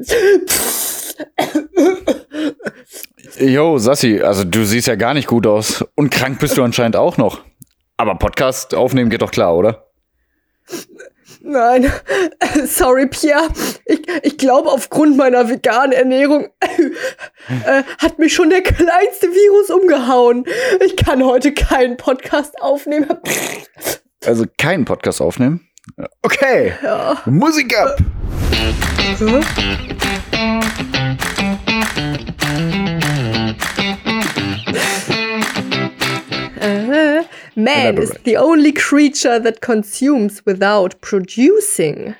[3.38, 5.84] Jo, Sassi, also du siehst ja gar nicht gut aus.
[5.94, 7.42] Und krank bist du anscheinend auch noch.
[7.96, 9.86] Aber Podcast aufnehmen geht doch klar, oder?
[11.42, 11.90] Nein,
[12.66, 13.48] sorry, Pierre.
[13.86, 16.48] Ich, ich glaube, aufgrund meiner veganen Ernährung
[17.66, 20.44] äh, hat mich schon der kleinste Virus umgehauen.
[20.84, 23.08] Ich kann heute keinen Podcast aufnehmen.
[24.26, 25.69] Also keinen Podcast aufnehmen?
[26.22, 26.72] Okay.
[26.82, 27.20] Ja.
[27.26, 27.96] Musik ab.
[36.60, 37.22] Äh,
[37.54, 42.14] man is the only creature that consumes without producing.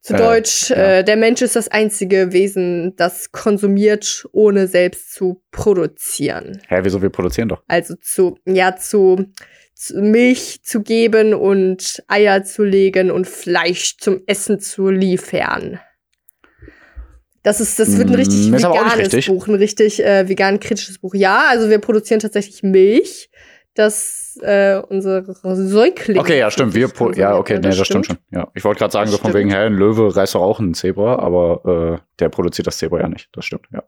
[0.00, 0.76] Zu Äh, Deutsch, ja.
[0.76, 6.60] äh, der Mensch ist das einzige Wesen, das konsumiert, ohne selbst zu produzieren.
[6.68, 7.62] Hä, wieso wir produzieren doch?
[7.68, 9.32] Also zu, ja, zu
[9.94, 15.80] Milch zu geben und Eier zu legen und Fleisch zum Essen zu liefern.
[17.42, 19.26] Das ist, das wird ein Mm, richtig nicht veganes richtig.
[19.26, 21.14] Buch, ein richtig äh, vegan kritisches Buch.
[21.14, 23.30] Ja, also wir produzieren tatsächlich Milch,
[23.74, 26.20] dass äh, unsere Säuglinge.
[26.20, 26.74] Okay, ja, stimmt.
[26.74, 28.18] Wir ja, okay, nee, das stimmt schon.
[28.30, 29.44] Ja, ich wollte gerade sagen, so von Stimmt.
[29.44, 33.00] wegen, hä, ein Löwe reißt doch auch ein Zebra, aber äh, der produziert das Zebra
[33.00, 33.28] ja nicht.
[33.32, 33.82] Das stimmt, ja.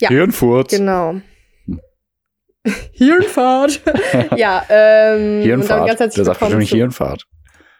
[0.00, 0.70] Ja, Hirnfurz.
[0.70, 1.20] Genau.
[2.92, 3.80] Hirnfahrt.
[4.36, 5.42] ja, ähm.
[5.42, 6.00] Hirnfahrt.
[6.00, 7.26] Der sagt bestimmt nicht Hirnfahrt.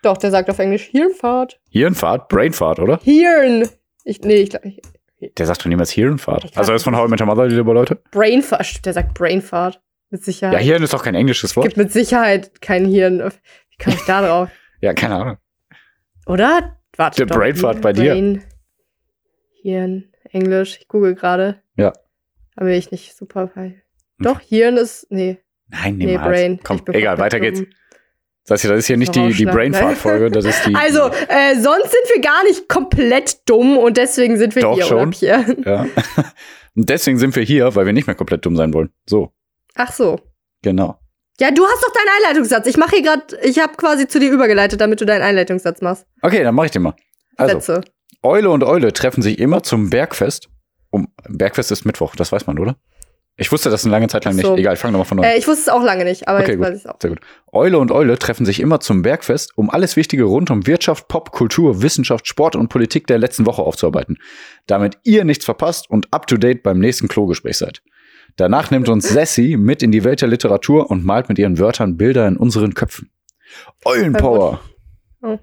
[0.02, 1.60] Doch, der sagt auf Englisch Hirnfahrt.
[1.70, 2.28] Hirnfahrt?
[2.28, 3.00] Brainfahrt, oder?
[3.02, 3.68] Hirn.
[4.04, 4.54] Ich, nee, ich,
[5.20, 6.56] ich Der sagt doch niemals Hirnfahrt.
[6.56, 8.00] Also er ist von How I Met Your Mother, die liebe Leute.
[8.12, 8.66] Brainfahrt.
[8.66, 9.80] Stimmt, Der sagt Brainfahrt.
[10.10, 10.54] Mit Sicherheit.
[10.54, 11.66] Ja, Hirn ist doch kein englisches Wort.
[11.66, 13.18] Gibt mit Sicherheit kein Hirn.
[13.18, 14.50] Wie komme ich da drauf?
[14.80, 15.36] Ja, keine Ahnung.
[16.26, 16.76] Oder?
[16.96, 17.16] Warte.
[17.16, 17.34] Der doch.
[17.34, 18.12] Brainfahrt bei dir.
[18.12, 18.44] Brain,
[19.60, 20.78] Hirn, Englisch.
[20.80, 21.60] Ich google gerade.
[21.74, 21.92] Ja.
[22.54, 23.82] Aber ich nicht super bei.
[24.18, 25.06] Doch, Hirn ist.
[25.10, 25.38] Nee.
[25.68, 26.16] Nein, Nee.
[26.16, 26.60] Brain.
[26.62, 27.62] Komm, egal, weiter geht's.
[28.46, 29.52] Das heißt, das ist hier nicht die, die ne?
[29.52, 30.74] Brainfart-Folge, das ist die.
[30.76, 34.84] Also, äh, sonst sind wir gar nicht komplett dumm und deswegen sind wir Doch hier,
[34.84, 35.08] schon.
[35.08, 35.56] oder?
[35.64, 35.86] Ja.
[36.74, 38.90] Und deswegen sind wir hier, weil wir nicht mehr komplett dumm sein wollen.
[39.08, 39.32] So,
[39.74, 40.20] Ach so.
[40.62, 41.00] genau.
[41.40, 42.68] Ja, du hast doch deinen Einleitungssatz.
[42.68, 46.06] Ich mache hier gerade, ich habe quasi zu dir übergeleitet, damit du deinen Einleitungssatz machst.
[46.22, 46.94] Okay, dann mach ich den mal.
[47.36, 47.80] Also, Sätze.
[48.22, 50.48] Eule und Eule treffen sich immer zum Bergfest.
[50.90, 52.76] Um, Bergfest ist Mittwoch, das weiß man, oder?
[53.40, 54.50] Ich wusste das eine lange Zeit lang so.
[54.50, 54.60] nicht.
[54.60, 55.30] Egal, ich fange nochmal von neu an.
[55.30, 56.66] Äh, ich wusste es auch lange nicht, aber Okay, jetzt gut.
[56.66, 56.96] weiß ich es auch.
[57.00, 57.20] Sehr gut.
[57.52, 61.30] Eule und Eule treffen sich immer zum Bergfest, um alles Wichtige rund um Wirtschaft, Pop,
[61.30, 64.18] Kultur, Wissenschaft, Sport und Politik der letzten Woche aufzuarbeiten.
[64.66, 67.80] Damit ihr nichts verpasst und up to date beim nächsten Klogespräch seid.
[68.36, 71.96] Danach nimmt uns Sassy mit in die Welt der Literatur und malt mit ihren Wörtern
[71.96, 73.10] Bilder in unseren Köpfen.
[73.84, 74.60] Eulenpower.
[75.22, 75.38] Hm?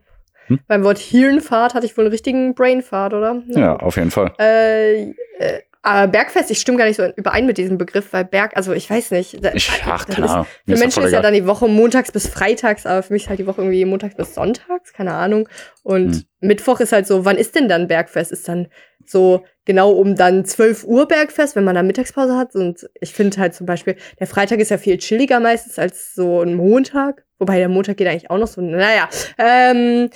[0.68, 3.42] Beim Wort Hirnfahrt hatte ich wohl einen richtigen Brainfahrt, oder?
[3.48, 4.32] Ja, auf jeden Fall.
[4.40, 8.58] Äh, äh, aber Bergfest, ich stimme gar nicht so überein mit diesem Begriff, weil Berg,
[8.58, 9.44] also ich weiß nicht.
[9.44, 10.46] da- Ich, ach, keine ist- Ahnung.
[10.66, 13.24] Für Mir Menschen das ist ja dann die Woche montags bis freitags, aber für mich
[13.24, 15.48] ist halt die Woche irgendwie montags bis sonntags, keine Ahnung.
[15.84, 16.24] Und Hm.
[16.42, 18.32] Mittwoch ist halt so, wann ist denn dann Bergfest?
[18.32, 18.68] Ist dann
[19.06, 22.56] so genau um dann 12 Uhr Bergfest, wenn man dann Mittagspause hat.
[22.56, 26.42] Und ich finde halt zum Beispiel, der Freitag ist ja viel chilliger meistens als so
[26.42, 27.24] ein Montag.
[27.38, 29.08] Wobei der Montag geht eigentlich auch noch so, naja.
[29.38, 30.10] Ähm,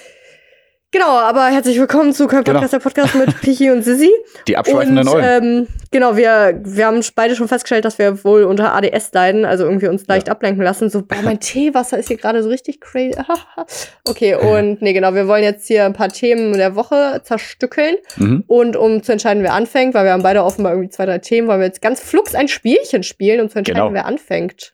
[0.91, 2.59] genau, aber herzlich willkommen zu Kein Genau.
[2.59, 4.09] Podcast, der Podcast mit Pichi und Sissi.
[4.47, 8.73] Die abschweifenden Und, ähm, genau, wir, wir haben beide schon festgestellt, dass wir wohl unter
[8.75, 10.33] ADS leiden, also irgendwie uns leicht Ja.
[10.33, 10.89] ablenken lassen.
[10.89, 13.15] So, boah, mein Teewasser ist hier gerade so richtig crazy.
[14.07, 17.95] okay, und nee, genau, wir wollen jetzt hier ein paar Themen der Woche zerstückeln.
[18.17, 18.43] mhm.
[18.47, 21.47] Und um zu entscheiden, wer anfängt, weil wir haben beide offenbar irgendwie zwei, drei Themen,
[21.47, 23.93] wollen wir jetzt ganz flugs ein Spielchen spielen, um zu entscheiden, Genau.
[23.93, 24.73] wer anfängt.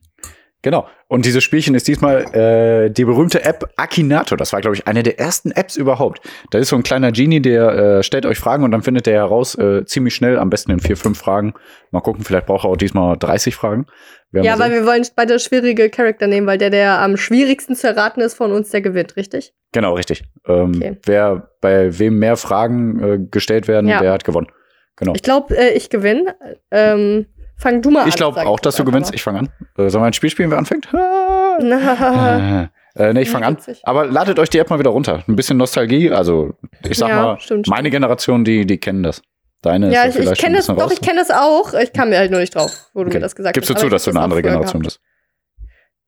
[0.66, 0.88] Genau.
[1.08, 4.36] Und dieses Spielchen ist diesmal äh, die berühmte App Akinato.
[4.36, 6.22] Das war, glaube ich, eine der ersten Apps überhaupt.
[6.50, 7.68] Da ist so ein kleiner Genie, der
[8.00, 10.80] äh, stellt euch Fragen und dann findet der heraus äh, ziemlich schnell, am besten in
[10.80, 11.54] vier, fünf Fragen.
[11.92, 13.86] Mal gucken, vielleicht braucht er auch diesmal 30 Fragen.
[14.32, 18.22] Ja, weil wir wollen beide schwierige Charakter nehmen, weil der, der am schwierigsten zu erraten
[18.22, 19.54] ist von uns, der gewinnt, richtig?
[19.72, 20.24] Genau, richtig.
[20.48, 20.98] Ähm, Okay.
[21.06, 24.00] Wer bei wem mehr Fragen äh, gestellt werden, Ja.
[24.00, 24.48] der hat gewonnen.
[24.96, 25.14] Genau.
[25.14, 26.36] Ich glaube, äh, ich gewinne.
[26.72, 28.08] Ähm, fang du mal an.
[28.10, 29.12] Ich glaube auch, dass du gewinnst.
[29.12, 29.16] mal.
[29.16, 29.50] Ich fange an.
[29.78, 30.88] Äh, sollen wir ein Spiel spielen, wer anfängt?
[30.94, 33.58] Na, äh, nee, ich fange an.
[33.84, 35.24] Aber ladet euch die App mal wieder runter.
[35.28, 36.12] Ein bisschen Nostalgie.
[36.12, 36.54] Also,
[36.88, 39.22] ich sag Ja, mal, stimmt, meine Generation, die, die kennen das.
[39.62, 41.74] Deine ja, ist ich, ja ich kenne das, doch, ich kenne das auch.
[41.74, 43.18] Ich kam mir halt nur nicht drauf, wo du Okay.
[43.18, 43.82] mir das gesagt Gibst du hast.
[43.82, 45.00] zu, dass du eine andere Generation gehabt.
[45.00, 45.02] bist?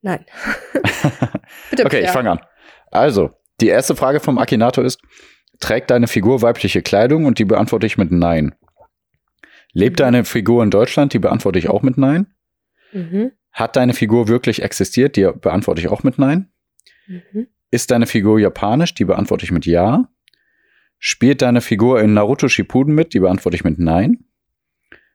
[0.01, 0.25] Nein.
[1.71, 2.39] Bitte, Okay, ich fange an.
[2.91, 5.01] Also, die erste Frage vom Akinato ist,
[5.59, 7.25] trägt deine Figur weibliche Kleidung?
[7.25, 8.53] Und die beantworte ich mit Nein.
[9.73, 11.13] Lebt deine Figur in Deutschland?
[11.13, 12.27] Die beantworte ich auch mit Nein.
[12.93, 13.31] Mhm.
[13.51, 15.15] Hat deine Figur wirklich existiert?
[15.15, 16.49] Die beantworte ich auch mit Nein.
[17.07, 17.47] Mhm.
[17.71, 18.93] Ist deine Figur japanisch?
[18.93, 20.05] Die beantworte ich mit Ja.
[20.99, 23.13] Spielt deine Figur in Naruto Shippuden mit?
[23.13, 24.23] Die beantworte ich mit Nein.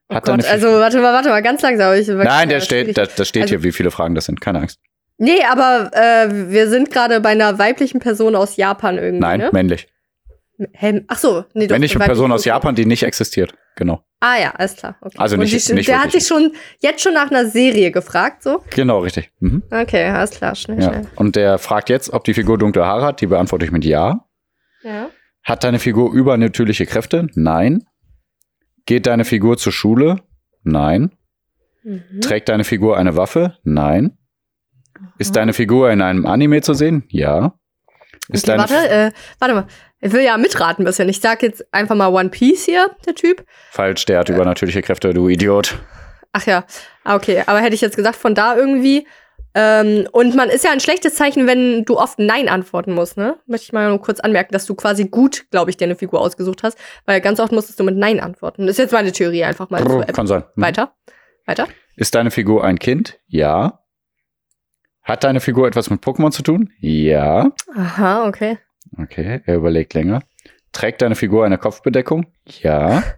[0.09, 1.95] Oh Hat Gott, also warte mal, warte mal, ganz langsam.
[1.95, 4.41] Ich, Nein, der das steht, da, da steht Also- hier, wie viele Fragen das sind.
[4.41, 4.79] Keine Angst.
[5.19, 9.51] Nee, aber äh, wir sind gerade bei einer weiblichen Person aus Japan irgendwie, Nein, ne?
[9.53, 9.89] männlich.
[10.73, 11.03] Hä?
[11.09, 11.75] Ach so, nee, doch.
[11.75, 12.45] Männliche Person aus.
[12.45, 13.55] Japan, die nicht existiert.
[13.77, 14.03] Genau.
[14.21, 14.97] Ah ja, alles klar.
[15.01, 15.17] Okay.
[15.19, 18.63] Also nicht- die, nicht Der hat sich schon jetzt schon nach einer Serie gefragt, so.
[18.71, 19.33] Genau, richtig.
[19.41, 19.63] Mhm.
[19.71, 20.89] Okay, alles klar, schnell, Ja.
[20.91, 21.07] schnell.
[21.17, 23.21] Und der fragt jetzt, ob die Figur dunkle Haare hat.
[23.21, 24.27] Die beantworte ich mit Ja.
[24.85, 25.09] Ja.
[25.43, 27.27] Hat deine Figur übernatürliche Kräfte?
[27.35, 27.83] Nein.
[28.87, 30.21] Geht deine Figur zur Schule?
[30.63, 31.11] Nein.
[31.83, 32.21] Mhm.
[32.21, 33.59] Trägt deine Figur eine Waffe?
[33.65, 34.17] Nein.
[35.19, 37.05] Ist deine Figur in einem Anime zu sehen?
[37.09, 37.55] Ja.
[38.29, 39.67] Ist Okay, warte, äh, warte mal.
[40.01, 41.09] Ich will ja mitraten ein bisschen.
[41.09, 43.45] Ich sag jetzt einfach mal One Piece hier, der Typ.
[43.71, 45.79] falsch, der hat übernatürliche Kräfte, du Idiot.
[46.33, 46.65] Ach ja,
[47.05, 47.43] Ah, okay.
[47.47, 49.07] Aber hätte ich jetzt gesagt, von da irgendwie.
[49.55, 53.37] Ähm, und man ist ja ein schlechtes Zeichen, wenn du oft Nein antworten musst, ne?
[53.47, 56.21] Möchte ich mal nur kurz anmerken, dass du quasi gut, glaube ich, dir eine Figur
[56.23, 58.63] ausgesucht hast, weil ganz oft musstest du mit Nein antworten.
[58.67, 59.87] Das ist jetzt meine Theorie einfach mal.
[59.87, 60.45] so, äh, Kann sein.
[60.55, 60.63] Mhm.
[60.63, 60.95] weiter.
[61.45, 61.69] Weiter.
[61.97, 63.19] Ist deine Figur ein Kind?
[63.27, 63.81] Ja.
[65.03, 66.71] Hat deine Figur etwas mit Pokémon zu tun?
[66.79, 67.51] Ja.
[67.75, 68.59] Aha, okay.
[68.99, 70.23] Okay, er überlegt länger.
[70.73, 72.27] Trägt deine Figur eine Kopfbedeckung?
[72.47, 73.03] Ja.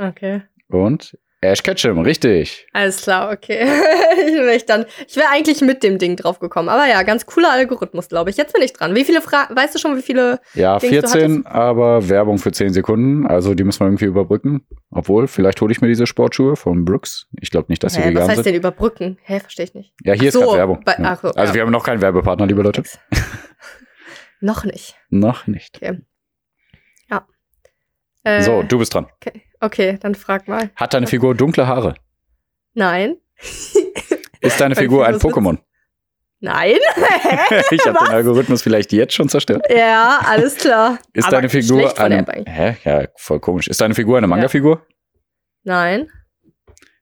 [0.00, 0.42] Okay.
[0.68, 2.66] Und Ash Ketchum, richtig.
[2.72, 3.60] Alles klar, okay.
[4.26, 6.68] ich wäre dann, ich wäre eigentlich mit dem Ding drauf gekommen.
[6.68, 8.36] Aber ja, ganz cooler Algorithmus, glaube ich.
[8.36, 8.96] Jetzt bin ich dran.
[8.96, 10.40] Wie viele Fragen, weißt du schon, wie viele?
[10.54, 13.24] Ja, du, 14, aber Werbung für 10 Sekunden.
[13.26, 14.66] Also die müssen wir irgendwie überbrücken.
[14.90, 17.28] Obwohl, vielleicht hole ich mir diese Sportschuhe von Brooks.
[17.40, 18.46] Ich glaube nicht, dass sie was vegan heißt sind.
[18.46, 19.18] denn überbrücken?
[19.22, 19.92] Hä, verstehe ich nicht.
[20.02, 20.82] Ja, hier so, ist gerade Werbung.
[20.84, 21.04] bei- ja.
[21.04, 21.54] ach so, also ja.
[21.54, 22.82] wir haben noch keinen Werbepartner, liebe Leute.
[24.40, 24.94] Noch nicht.
[25.10, 25.80] Noch nicht.
[28.24, 29.06] Äh, So, du bist dran.
[29.20, 29.42] Okay.
[29.60, 30.70] Okay, dann frag mal.
[30.76, 31.94] Hat deine Figur dunkle Haare?
[32.74, 33.16] Nein.
[34.40, 35.58] Ist deine Figur ein Pokémon?
[36.40, 36.76] Nein.
[37.70, 39.66] ich habe den Algorithmus vielleicht jetzt schon zerstört.
[39.70, 40.98] ja, alles klar.
[41.12, 42.24] Ist Aber deine Figur eine.
[42.46, 42.76] Hä?
[42.84, 43.68] Ja, voll komisch.
[43.68, 44.86] Ist deine Figur eine Manga-Figur?
[45.64, 46.10] Nein.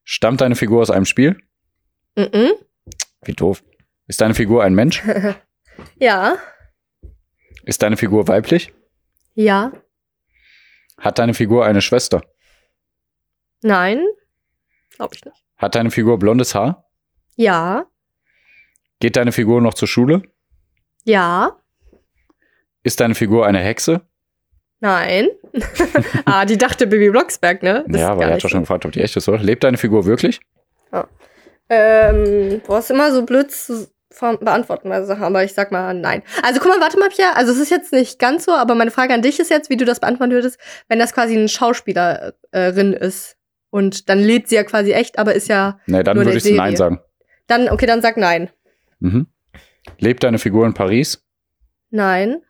[0.04, 1.36] Stammt deine Figur aus einem Spiel?
[2.16, 2.52] Mhm.
[3.24, 3.62] Wie doof.
[4.06, 5.02] Ist deine Figur ein Mensch?
[5.98, 6.36] Ja.
[7.64, 8.72] Ist deine Figur weiblich?
[9.34, 9.72] Ja.
[10.98, 12.22] Hat deine Figur eine Schwester?
[13.66, 14.04] Nein.
[14.96, 15.42] Glaube ich nicht.
[15.56, 16.84] Hat deine Figur blondes Haar?
[17.34, 17.86] Ja.
[19.00, 20.22] Geht deine Figur noch zur Schule?
[21.04, 21.56] Ja.
[22.82, 24.02] Ist deine Figur eine Hexe?
[24.78, 25.28] Nein.
[26.24, 27.84] ah, die dachte Bibi Blocksberg, ne?
[27.88, 29.38] Das ja, aber er hat doch schon gefragt, ob die echt ist, oder?
[29.38, 30.40] Lebt deine Figur wirklich?
[31.68, 33.88] Ähm, du hast immer so blöd zu
[34.20, 36.22] beantworten bei Sachen, aber ich sag mal nein.
[36.42, 38.90] Also guck mal, warte mal, Pia, also es ist jetzt nicht ganz so, aber meine
[38.90, 40.58] Frage an dich ist jetzt, wie du das beantworten würdest,
[40.88, 43.36] wenn das quasi eine Schauspielerin ist.
[43.70, 46.56] Und dann lebt sie ja quasi echt, aber ist ja Nee, dann würde ich Nein
[46.56, 46.76] Serie.
[46.76, 47.00] sagen.
[47.46, 48.50] dann, okay, dann sag nein.
[49.00, 49.26] Mhm.
[49.98, 51.22] Lebt deine Figur in Paris?
[51.90, 52.42] Nein,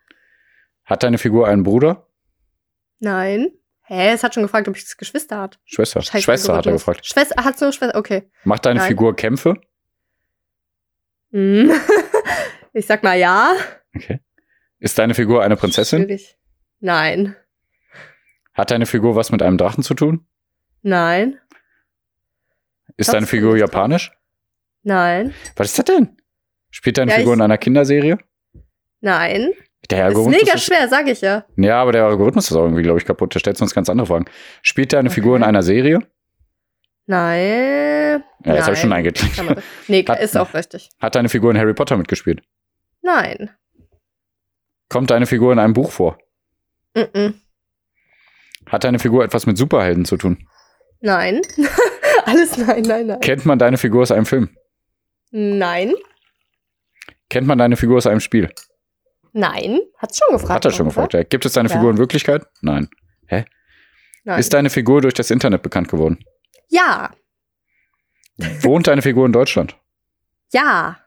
[0.85, 2.07] Hat deine Figur einen Bruder?
[2.99, 3.49] nein.
[3.89, 5.61] Hä, es hat schon gefragt, ob ich Geschwister hat.
[5.65, 6.03] Schwester.
[6.03, 7.07] Scheiß Schwester hat er gefragt.
[7.07, 8.29] Schwester, hat so Schwester, okay.
[8.43, 8.89] Macht deine Nein.
[8.89, 9.61] Figur Kämpfe?
[11.31, 11.71] Hm.
[12.73, 13.53] ich sag mal ja.
[13.95, 14.19] Okay.
[14.81, 16.03] Ist deine Figur eine Prinzessin?
[16.03, 16.37] Schwierig.
[16.81, 17.37] Nein.
[18.55, 20.27] Hat deine Figur was mit einem Drachen zu tun?
[20.83, 21.39] Nein.
[22.97, 24.13] Ist Das deine ist Figur japanisch?
[24.83, 25.35] Nein.
[25.57, 26.17] Was ist das denn?
[26.71, 28.19] Spielt deine Ja, Figur in einer Kinderserie?
[29.01, 29.53] Nein.
[29.91, 31.45] Der Ist Algorithmus mega ist, schwer, sag ich ja.
[31.57, 33.35] Ja, aber der Algorithmus ist auch irgendwie, glaube ich, kaputt.
[33.35, 34.25] Der stellt uns ganz andere Fragen.
[34.63, 35.49] Spielt deine Figur in Okay.
[35.49, 36.01] einer Serie?
[37.07, 38.25] Nein.
[38.45, 39.43] Ja, jetzt habe ich schon eingeklickt.
[39.89, 40.89] Nee, Hat- ist auch richtig.
[41.01, 42.43] Hat deine Figur in Harry Potter mitgespielt?
[43.03, 43.51] Nein.
[44.89, 46.19] Kommt deine Figur in einem Buch vor?
[46.95, 47.35] Mm-mm.
[48.67, 50.49] Hat deine Figur etwas mit Superhelden zu tun?
[51.07, 51.41] Nein.
[52.25, 53.21] Alles nein, nein, nein.
[53.21, 54.51] Kennt man deine Figur aus einem Film?
[55.31, 55.95] Nein.
[57.31, 58.51] Kennt man deine Figur aus einem Spiel?
[59.33, 59.81] Nein.
[59.99, 60.53] Hat's schon gefragt.
[60.53, 60.95] Hat er schon oder?
[60.95, 61.15] gefragt.
[61.15, 61.23] Ja.
[61.23, 61.75] Gibt es deine Ja.
[61.77, 62.45] Figur in Wirklichkeit?
[62.61, 62.89] Nein.
[64.29, 64.41] Nein.
[64.41, 66.19] Ist deine Figur durch das Internet bekannt geworden?
[66.69, 67.13] ja.
[68.63, 69.79] Wohnt deine Figur in Deutschland?
[70.53, 70.99] Ja.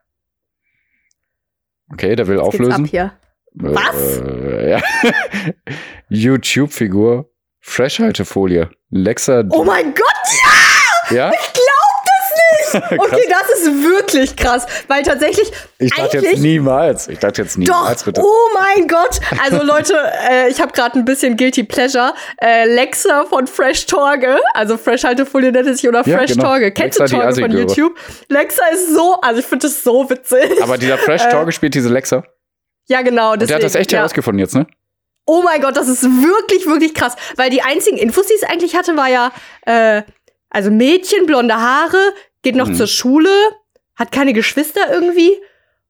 [1.91, 2.85] Okay, der will Jetzt auflösen.
[2.85, 3.19] ab hier.
[3.55, 4.17] Was?
[4.19, 4.81] Äh, ja.
[6.09, 7.29] YouTube-Figur,
[7.59, 9.43] Freshhaltefolie, Lexa.
[9.51, 11.31] Oh mein Gott, ja?
[12.73, 17.07] okay, das ist wirklich krass, weil tatsächlich Ich dachte jetzt niemals.
[17.07, 18.21] Ich dachte jetzt Doch, niemals, bitte.
[18.23, 19.19] oh mein Gott.
[19.43, 19.93] Also Leute,
[20.29, 22.13] äh, ich habe gerade ein bisschen Guilty Pleasure.
[22.41, 26.45] Äh, Lexa von Fresh Torge, also Fresh Haltefolie nennt es sich oder Ja, Fresh genau.
[26.45, 26.71] Torge.
[26.71, 27.67] Kennst Lexa, du die Torge von.
[27.67, 27.97] YouTube?
[28.27, 30.61] Lexa ist so, also ich finde das so witzig.
[30.61, 32.23] Aber dieser Fresh Äh, Tor gespielt, diese Lexa.
[32.87, 33.33] ja, genau.
[33.33, 33.99] Und der hat das deswegen, echt ja.
[33.99, 34.67] herausgefunden jetzt, ne?
[35.31, 37.15] Oh mein Gott, das ist wirklich, wirklich krass.
[37.37, 39.31] Weil die einzigen Infos, die es eigentlich hatte, war ja,
[39.67, 40.01] äh,
[40.49, 42.73] also Mädchen, blonde Haare, geht noch Mhm.
[42.75, 43.29] zur Schule,
[43.95, 45.31] hat keine Geschwister irgendwie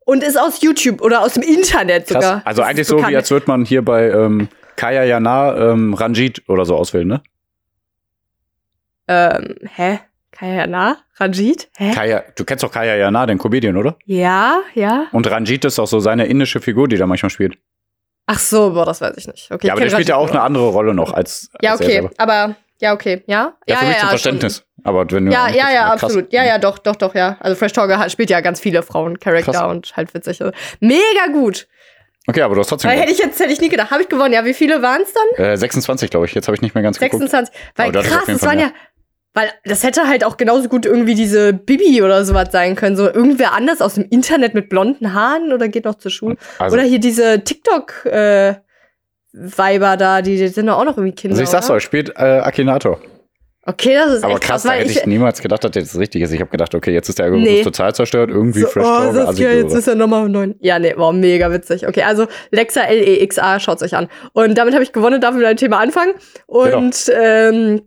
[0.06, 2.16] und ist aus YouTube oder aus dem Internet Krass.
[2.24, 2.42] sogar.
[2.44, 6.44] Also Das eigentlich so, wie als würde man hier bei ähm, Kaya Jana ähm, Ranjit
[6.50, 7.22] oder so auswählen, ne?
[9.08, 10.00] Ähm, hä?
[10.32, 10.98] Kayana?
[11.18, 11.70] Ranjit?
[11.78, 11.92] Hä?
[11.94, 13.98] Kaya, du kennst doch Kaya Jana, den Comedian, oder?
[14.06, 15.08] ja, ja.
[15.12, 17.58] Und Ranjit ist auch so seine indische Figur, die da manchmal spielt.
[18.32, 19.50] Ach so, boah, das weiß ich nicht.
[19.52, 21.50] Okay, ja, aber der spielt ja auch eine andere Rolle noch als.
[21.64, 23.54] Ja, als okay, aber ja, okay, ja.
[23.68, 24.10] Ja, für mich zum schon.
[24.10, 24.64] Verständnis.
[24.84, 26.32] Aber wenn du Ja, ja, ja, krass- absolut.
[26.32, 27.38] Ja, ja, doch, doch, doch, ja.
[27.40, 30.42] Also Fresh Talker spielt ja ganz viele Frauen-Charakter und halt witzig.
[30.42, 31.68] Also, mega gut.
[32.28, 32.92] Okay, aber du hast trotzdem.
[32.92, 33.90] Weil hätte ich jetzt hätte ich nie gedacht.
[33.90, 34.34] Habe ich gewonnen.
[34.36, 35.44] Ja, wie viele waren es dann?
[35.44, 36.36] äh, 26, glaube ich.
[36.36, 37.24] Jetzt habe ich nicht mehr ganz geguckt.
[37.24, 37.56] 26.
[37.76, 38.72] Weil Aber krass, Fall waren ja.
[39.34, 42.96] Weil das hätte halt auch genauso gut irgendwie diese Bibi oder sowas sein können.
[42.96, 46.36] So irgendwer anders aus dem Internet mit blonden Haaren oder geht noch zur Schule.
[46.58, 51.34] Also, oder hier diese TikTok-Weiber da, die, die sind doch auch noch irgendwie Kinder.
[51.36, 51.76] also ich sag's oder?
[51.78, 53.00] euch, spielt äh, Akinator.
[53.66, 54.98] Okay, das ist Aber echt krass, krass, da hätte ich.
[54.98, 56.32] ich niemals gedacht, dass das richtig ist.
[56.32, 57.64] Ich habe gedacht, okay, jetzt ist der Algorithmus Nee.
[57.64, 58.32] total zerstört.
[58.32, 60.56] Irgendwie so, Fresh oh, Talk, Saskia, Assi- jetzt ist er nochmal neun.
[60.60, 61.88] Ja, nee, wow, mega witzig.
[61.88, 64.08] Okay, also Lexa L-E-X-A, schaut's euch an.
[64.34, 66.14] Und damit habe ich gewonnen, darf ich mit einem Thema anfangen.
[66.48, 67.82] Und ähm,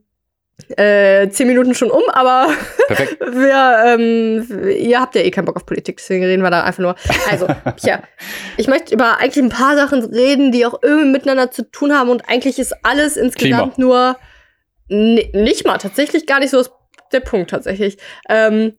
[0.77, 2.49] äh, zehn Minuten schon um, aber
[2.89, 4.47] wir, ähm,
[4.79, 6.95] ihr habt ja eh keinen Bock auf Politik, deswegen reden wir da einfach nur.
[7.31, 8.03] Also, tja,
[8.57, 12.09] ich möchte über eigentlich ein paar Sachen reden, die auch irgendwie miteinander zu tun haben
[12.11, 14.17] und eigentlich ist alles insgesamt nur
[14.89, 16.65] n- nicht mal, tatsächlich gar nicht so
[17.13, 17.99] der Punkt tatsächlich.
[18.29, 18.75] Ähm,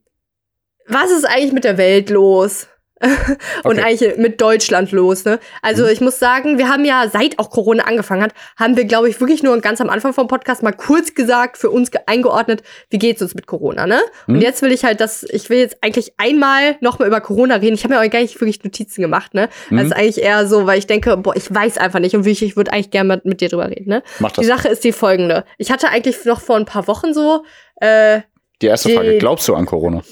[0.86, 2.68] was ist eigentlich mit der Welt los?
[3.64, 3.82] Und Okay.
[3.82, 5.40] eigentlich mit Deutschland los, ne?
[5.62, 5.88] Also Mhm.
[5.90, 9.20] ich muss sagen, wir haben ja, seit auch Corona angefangen hat, haben wir, glaube ich,
[9.20, 12.98] wirklich nur ganz am Anfang vom Podcast mal kurz gesagt, für uns ge- eingeordnet, wie
[12.98, 14.00] geht's uns mit Corona, ne?
[14.28, 14.40] Und Mhm.
[14.42, 17.74] jetzt will ich halt, dass ich will jetzt eigentlich einmal nochmal über Corona reden.
[17.74, 19.48] Ich habe mir auch gar nicht wirklich Notizen gemacht, ne?
[19.70, 19.76] Mhm.
[19.76, 22.42] Das ist eigentlich eher so, weil ich denke, boah, ich weiß einfach nicht und ich,
[22.42, 24.02] ich würde eigentlich gerne mit, mit dir drüber reden, ne?
[24.20, 24.46] Mach Die das.
[24.46, 25.44] Sache ist die folgende.
[25.58, 27.44] Ich hatte eigentlich noch vor ein paar Wochen so,
[27.80, 28.20] äh,
[28.62, 30.02] Die erste die- Frage, glaubst du an Corona?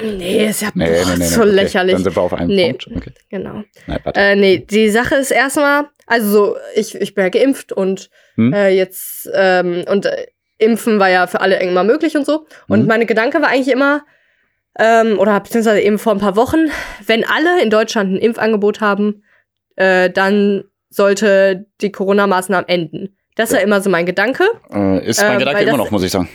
[0.00, 1.50] Nee, ist ja Nee, boah, nee, nee, so okay.
[1.50, 1.94] lächerlich.
[1.94, 2.70] Dann sind wir auf einem Nee.
[2.74, 2.88] Punkt.
[2.96, 3.12] Okay.
[3.30, 3.62] Genau.
[3.86, 4.00] Nein.
[4.14, 8.52] Äh, nee, die Sache ist erstmal, also so, ich, ich bin ja geimpft und Hm?
[8.52, 10.26] äh, jetzt, ähm, und äh,
[10.58, 12.46] Impfen war ja für alle immer möglich und so.
[12.68, 12.86] Und Mhm.
[12.86, 14.02] meine Gedanke war eigentlich immer,
[14.78, 16.70] ähm, oder beziehungsweise eben vor ein paar Wochen,
[17.06, 19.22] wenn alle in Deutschland ein Impfangebot haben,
[19.76, 23.16] äh, dann sollte die Corona-Maßnahmen enden.
[23.34, 23.64] Das war Ja.
[23.64, 24.44] immer so mein Gedanke.
[24.72, 26.28] Äh, ist mein ähm, Gedanke immer noch, muss ich sagen.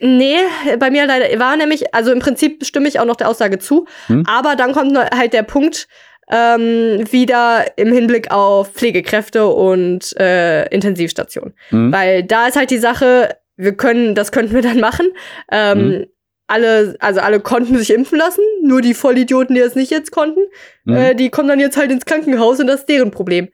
[0.00, 0.36] Nee,
[0.78, 3.86] bei mir leider war nämlich, also im Prinzip stimme ich auch noch der Aussage zu,
[4.06, 4.24] Hm?
[4.26, 5.88] aber dann kommt halt der Punkt
[6.30, 11.54] ähm, wieder im Hinblick auf Pflegekräfte und äh, Intensivstationen.
[11.70, 11.92] Hm?
[11.92, 15.08] Weil da ist halt die Sache, wir können, das könnten wir dann machen.
[15.50, 16.06] Ähm, Mhm.
[16.52, 20.40] Alle, also alle konnten sich impfen lassen, nur die Vollidioten, die es nicht jetzt konnten,
[20.84, 20.96] Hm?
[20.96, 23.50] äh, die kommen dann jetzt halt ins Krankenhaus und das ist deren Problem.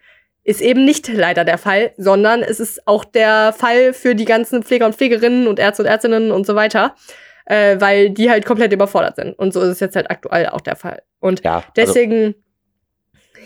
[0.47, 4.63] Ist eben nicht leider der Fall, sondern es ist auch der Fall für die ganzen
[4.63, 6.95] Pfleger und Pflegerinnen und Ärzte und Ärztinnen und so weiter,
[7.47, 9.37] äh, weil die halt komplett überfordert sind.
[9.37, 11.03] Und so ist es jetzt halt aktuell auch der Fall.
[11.19, 12.37] Und ja, also, deswegen,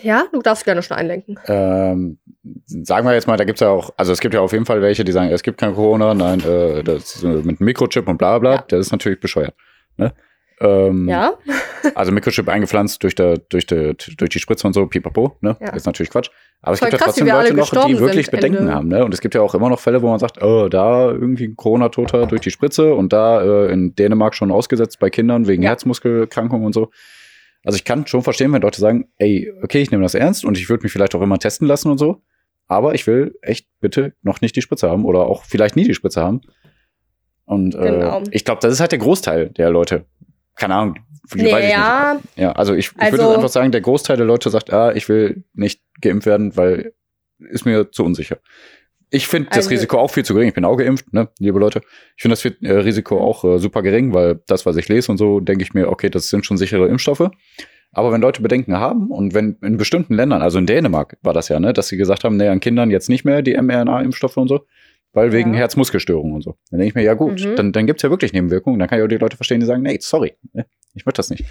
[0.02, 1.38] ja, du darfst gerne schon einlenken.
[1.47, 2.19] ähm,
[2.66, 4.66] sagen wir jetzt mal, da gibt es ja auch, also es gibt ja auf jeden
[4.66, 8.07] Fall welche, die sagen, es gibt kein Corona, nein, äh, das ist, äh, mit Mikrochip
[8.09, 8.64] und bla bla, Ja.
[8.69, 9.54] das ist natürlich bescheuert.
[9.97, 10.12] Ne?
[10.61, 11.35] Ähm, Ja,
[11.95, 15.57] Also Mikrochip eingepflanzt durch, der, durch, der, durch die Spritze und so, pipapo, ne?
[15.61, 15.71] Ja.
[15.71, 16.29] Ist natürlich Quatsch.
[16.61, 18.75] Aber es gibt ja krass, wie trotzdem Leute noch, die wirklich sind Bedenken Ende.
[18.75, 19.05] haben, ne?
[19.05, 21.57] Und es gibt ja auch immer noch Fälle, wo man sagt, oh, da irgendwie ein
[21.57, 25.71] Corona-Toter durch die Spritze und da äh, in Dänemark schon ausgesetzt bei Kindern wegen Ja.
[25.71, 26.90] Herzmuskelkrankungen und so.
[27.64, 30.59] Also ich kann schon verstehen, wenn Leute sagen, ey, okay, ich nehme das ernst und
[30.59, 32.23] ich würde mich vielleicht auch immer testen lassen und so.
[32.69, 35.95] Aber ich will echt bitte noch nicht die Spritze haben oder auch vielleicht nie die
[35.95, 36.43] Spritze haben.
[37.47, 38.23] Und äh, Genau.
[38.31, 40.05] ich glaube, das ist halt der Großteil der Leute.
[40.61, 40.95] Keine Ahnung,
[41.33, 42.37] wie weiß ich nicht.
[42.37, 45.09] ja, also ich, ich Also- würde einfach sagen, der Großteil der Leute sagt, ah, ich
[45.09, 46.93] will nicht geimpft werden, weil
[47.50, 48.37] ist mir zu unsicher.
[49.12, 50.49] Ich finde das Also- Risiko auch viel zu gering.
[50.49, 51.81] Ich bin auch geimpft, ne, liebe Leute.
[52.17, 55.19] Ich finde das äh, Risiko auch äh, super gering, weil das, was ich lese und
[55.19, 57.29] so, denke ich mir, okay, das sind schon sichere Impfstoffe.
[57.93, 61.49] Aber wenn Leute Bedenken haben und wenn in bestimmten Ländern, also in Dänemark war das
[61.49, 64.47] ja, ne, dass sie gesagt haben, nee, an Kindern jetzt nicht mehr die mRNA-Impfstoffe und
[64.47, 64.64] so,
[65.12, 65.61] weil wegen Ja.
[65.61, 66.57] Herzmuskelstörungen und so.
[66.71, 67.57] Dann denke ich mir, ja gut, Mhm.
[67.57, 68.79] dann, dann gibt's ja wirklich Nebenwirkungen.
[68.79, 71.31] Dann kann ich auch die Leute verstehen, die sagen, nee, sorry, ne, ich möchte das
[71.31, 71.45] nicht.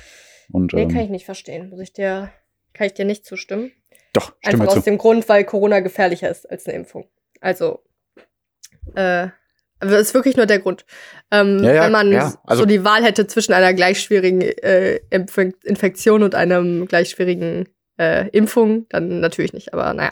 [0.51, 1.69] Und nee, ähm, kann ich nicht verstehen.
[1.69, 2.31] Muss ich dir,
[2.73, 3.71] kann ich dir nicht zustimmen.
[4.13, 7.05] doch, stimme Einfach aus dem Grund, weil Corona gefährlicher ist als eine Impfung.
[7.41, 7.83] Also,
[8.95, 9.27] äh,
[9.81, 10.85] das ist wirklich nur der Grund.
[11.31, 14.41] Ähm, Ja, ja, wenn man ja, also- so die Wahl hätte zwischen einer gleich schwierigen
[14.41, 19.73] äh, Infektion und einem gleich schwierigen äh, Impfung, dann natürlich nicht.
[19.73, 20.11] Aber naja.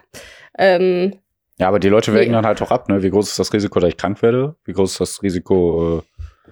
[0.57, 1.15] Ähm,
[1.59, 3.01] Ja, aber die Leute wägen dann halt auch ab, ne?
[3.01, 4.55] Wie groß ist das Risiko, dass ich krank werde?
[4.65, 6.51] Wie groß ist das Risiko äh,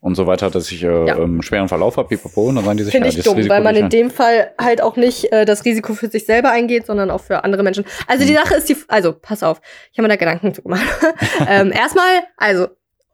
[0.00, 1.16] und so weiter, dass ich äh, Ja.
[1.16, 3.54] einen schweren Verlauf habe, pipapo, und dann sagen die sich, Finde ja, ich dumm, Risiko
[3.54, 6.86] weil man in dem Fall halt auch nicht äh, das Risiko für sich selber eingeht,
[6.86, 7.84] sondern auch für andere Menschen.
[8.08, 8.36] Also die Mhm.
[8.38, 9.60] Sache ist die, also pass auf,
[9.92, 10.82] ich habe mir da Gedanken zu gemacht.
[11.48, 12.66] ähm, erstmal, also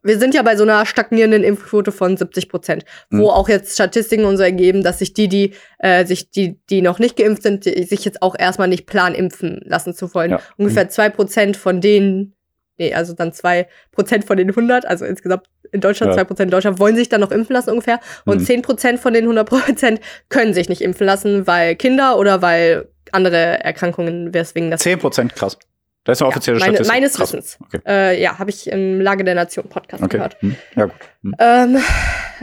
[0.03, 3.31] wir sind ja bei so einer stagnierenden Impfquote von 70 Prozent, wo Mhm.
[3.31, 6.99] auch jetzt Statistiken und so ergeben, dass sich die, die äh, sich die, die noch
[6.99, 10.33] nicht geimpft sind, die, sich jetzt auch erstmal nicht plan impfen lassen zu wollen.
[10.33, 10.41] Ja.
[10.57, 12.35] Ungefähr zwei Prozent von denen,
[12.79, 16.17] nee, also dann zwei Prozent von den 100, also insgesamt in Deutschland Ja.
[16.17, 18.45] zwei Prozent in Deutschland wollen sich dann noch impfen lassen ungefähr und Mhm.
[18.45, 22.89] zehn Prozent von den 100 Prozent können sich nicht impfen lassen, weil Kinder oder weil
[23.13, 24.81] andere Erkrankungen, weswegen das.
[24.83, 25.59] 10 Prozent, krass.
[26.09, 26.95] Das ist eine offizielle ja, meine, Statistik.
[26.95, 27.33] Meines krass.
[27.35, 27.59] Wissens.
[27.67, 27.81] Okay.
[27.87, 30.17] Äh, ja, habe ich im Lage der Nation Podcast Okay.
[30.17, 30.41] gehört.
[30.41, 30.57] Hm.
[30.75, 30.95] Ja, gut.
[31.23, 31.35] Hm.
[31.39, 31.79] Ähm,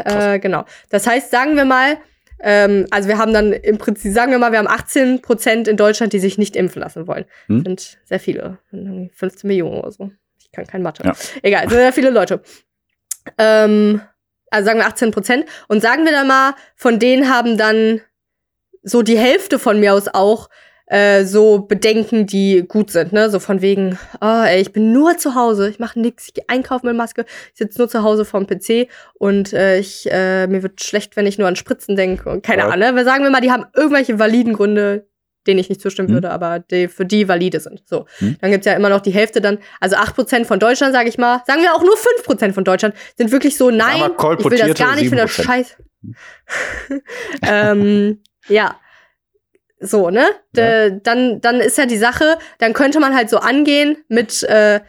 [0.05, 0.65] äh, genau.
[0.91, 1.97] Das heißt, sagen wir mal,
[2.41, 5.77] ähm, also wir haben dann im Prinzip, sagen wir mal, wir haben 18 Prozent in
[5.77, 7.25] Deutschland, die sich nicht impfen lassen wollen.
[7.47, 7.63] Hm.
[7.63, 8.59] Sind sehr viele.
[8.69, 10.11] Sind irgendwie 15 Millionen oder so.
[10.37, 11.03] Ich kann kein Mathe.
[11.03, 11.13] Ja.
[11.41, 12.43] Egal, sind sehr viele Leute.
[13.39, 13.99] Ähm,
[14.51, 15.45] also sagen wir 18 Prozent.
[15.67, 18.01] Und sagen wir dann mal, von denen haben dann
[18.83, 20.49] so die Hälfte von mir aus auch
[20.87, 23.29] äh, so Bedenken, die gut sind, ne?
[23.29, 26.43] So von wegen, oh, ey, ich bin nur zu Hause, ich mache nichts, ich gehe
[26.47, 30.61] einkaufen mit Maske, ich sitze nur zu Hause vorm PC und äh, ich, äh, mir
[30.63, 32.67] wird schlecht, wenn ich nur an Spritzen denke und keine Ja.
[32.69, 32.79] Ahnung.
[32.91, 32.95] Ne?
[32.95, 35.07] Wir sagen wir mal, die haben irgendwelche validen Gründe,
[35.47, 36.15] denen ich nicht zustimmen Hm.
[36.15, 37.81] würde, aber die für die valide sind.
[37.87, 38.05] So.
[38.17, 38.35] Hm.
[38.41, 41.41] Dann gibt's ja immer noch die Hälfte dann, also 8% von Deutschland, sage ich mal,
[41.45, 44.03] sagen wir auch nur 5% von Deutschland, sind wirklich so, nein,
[44.39, 45.43] ich will das gar nicht, ich finde das 7%.
[45.43, 45.75] scheiße.
[47.43, 48.75] ähm, ja.
[49.85, 50.25] So, ne?
[50.55, 50.89] Ja.
[50.89, 54.79] D dann, dann ist ja die Sache, dann könnte man halt so angehen mit äh,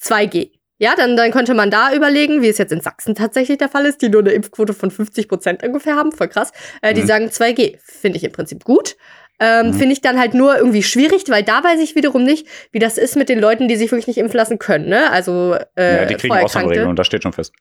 [0.00, 0.50] 2G.
[0.78, 3.86] Ja, dann, dann könnte man da überlegen, wie es jetzt in Sachsen tatsächlich der Fall
[3.86, 6.52] ist, die nur eine Impfquote von 50 Prozent ungefähr haben, voll krass.
[6.82, 7.06] Äh, die Mhm.
[7.06, 7.78] sagen 2G.
[7.82, 8.96] Finde ich im Prinzip gut.
[9.40, 9.74] Ähm, Mhm.
[9.74, 12.98] Finde ich dann halt nur irgendwie schwierig, weil da weiß ich wiederum nicht, wie das
[12.98, 15.10] ist mit den Leuten, die sich wirklich nicht impfen lassen können, ne?
[15.10, 16.44] Also äh, ja, die kriegen Vorerkrankte.
[16.44, 17.52] Ausnahmeregelungen, das steht schon fest.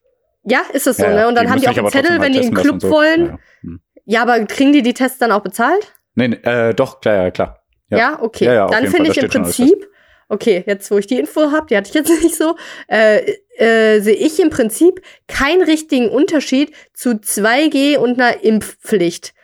[0.43, 1.27] Ja, ist das so, Ja, ne?
[1.27, 2.89] Und dann haben die auch einen Zettel, halt wenn die in den Club so.
[2.91, 3.21] wollen.
[3.25, 3.39] Ja, ja.
[3.61, 3.79] Hm.
[4.05, 5.93] Ja, aber kriegen die die Tests dann auch bezahlt?
[6.15, 7.61] Nee, nee, äh, doch, klar, ja, klar.
[7.89, 8.21] Ja, Ja.
[8.21, 8.45] okay.
[8.45, 9.87] Ja, ja, dann finde ich im Prinzip,
[10.29, 12.55] okay, jetzt wo ich die Info habe, die hatte ich jetzt nicht so,
[12.87, 13.19] äh,
[13.57, 19.34] äh, sehe ich im Prinzip keinen richtigen Unterschied zu 2G und einer Impfpflicht.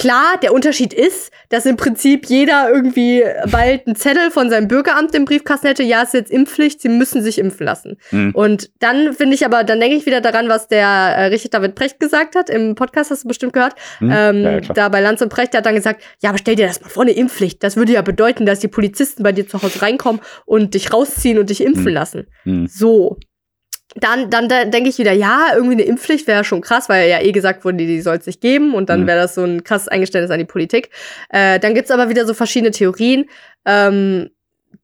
[0.00, 5.14] Klar, der Unterschied ist, dass im Prinzip jeder irgendwie bald einen Zettel von seinem Bürgeramt
[5.14, 7.98] im Briefkasten hätte, ja, ist jetzt Impfpflicht, sie müssen sich impfen lassen.
[8.08, 8.34] Hm.
[8.34, 11.74] Und dann finde ich aber, dann denke ich wieder daran, was der äh, Richard David
[11.74, 13.74] Precht gesagt hat im Podcast, hast du bestimmt gehört.
[13.98, 14.10] Hm.
[14.10, 16.66] Ähm, Ja, da bei Lanz und Precht, der hat dann gesagt, ja, aber stell dir
[16.66, 17.62] das mal vor, eine Impfpflicht.
[17.62, 21.38] Das würde ja bedeuten, dass die Polizisten bei dir zu Hause reinkommen und dich rausziehen
[21.38, 21.92] und dich impfen Hm.
[21.92, 22.26] lassen.
[22.44, 22.66] Hm.
[22.66, 23.18] So.
[23.96, 27.20] Dann, dann da denke ich wieder, ja, irgendwie eine Impfpflicht wäre schon krass, weil ja
[27.20, 29.06] eh gesagt wurde, die, die soll es nicht geben und dann Mhm.
[29.08, 30.90] wäre das so ein krasses Eingeständnis an die Politik.
[31.30, 33.24] Äh, dann gibt's aber wieder so verschiedene Theorien,
[33.66, 34.30] ähm,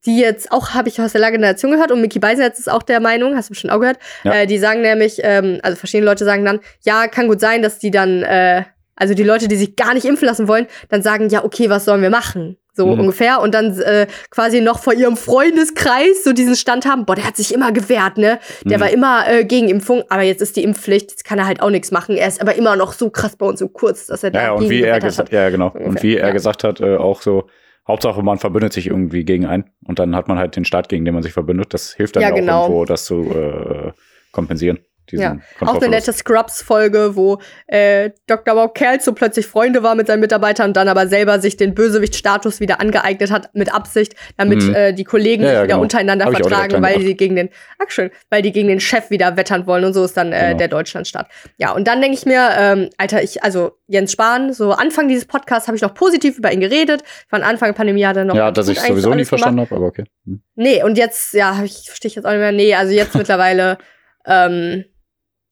[0.04, 2.68] die jetzt auch, habe ich aus der Lage der Nation gehört und Mickey Beisenherz ist
[2.70, 4.34] auch der Meinung, hast du bestimmt auch gehört, Ja.
[4.34, 7.78] äh, die sagen nämlich, ähm, also verschiedene Leute sagen dann, ja, kann gut sein, dass
[7.78, 8.64] die dann, äh,
[8.96, 11.84] also die Leute, die sich gar nicht impfen lassen wollen, dann sagen, ja, okay, was
[11.84, 12.56] sollen wir machen?
[12.76, 13.00] So Mhm.
[13.00, 13.40] ungefähr.
[13.40, 17.36] Und dann äh, quasi noch vor ihrem Freundeskreis so diesen Stand haben, boah, der hat
[17.36, 18.38] sich immer gewehrt, ne?
[18.64, 18.82] Der Mhm.
[18.82, 21.70] war immer äh, gegen Impfung, aber jetzt ist die Impfpflicht, jetzt kann er halt auch
[21.70, 22.16] nichts machen.
[22.16, 24.52] Er ist aber immer noch so krass bei uns im Kurz, dass er Ja, ja,
[24.52, 25.32] und wie er gesagt, hat.
[25.34, 25.70] ja, genau.
[25.72, 26.32] So Und ungefähr, wie er ja.
[26.32, 27.46] gesagt hat, äh, auch so,
[27.88, 31.04] Hauptsache man verbündet sich irgendwie gegen einen und dann hat man halt den Staat, gegen
[31.04, 31.72] den man sich verbündet.
[31.72, 32.62] Das hilft dann Ja, ja, auch genau.
[32.64, 33.92] irgendwo, das zu äh,
[34.32, 34.78] kompensieren.
[35.12, 38.54] Ja, Auch eine nette Scrubs-Folge, wo äh, Dr.
[38.54, 41.74] Bob Kerl so plötzlich Freunde war mit seinen Mitarbeitern und dann aber selber sich den
[41.74, 44.74] Bösewicht-Status wieder angeeignet hat mit Absicht, damit Mhm.
[44.74, 45.82] äh, die Kollegen Ja, sich ja, wieder genau.
[45.82, 49.36] untereinander Hab vertragen, weil sie gegen den, ach schön, weil die gegen den Chef wieder
[49.36, 50.58] wettern wollen und so ist dann äh, Genau.
[50.58, 51.28] der Deutschlandstaat.
[51.58, 55.24] Ja, und dann denke ich mir, ähm, Alter, ich, also Jens Spahn, so Anfang dieses
[55.26, 57.02] Podcasts habe ich noch positiv über ihn geredet.
[57.28, 59.86] Von Anfang der Pandemie hat er noch ja, dass ich sowieso nie verstanden habe, aber
[59.86, 60.04] okay.
[60.24, 60.42] Hm.
[60.56, 62.52] Nee, und jetzt, ja, ich verstehe jetzt auch nicht mehr.
[62.52, 63.78] Nee, also jetzt mittlerweile
[64.26, 64.84] ähm,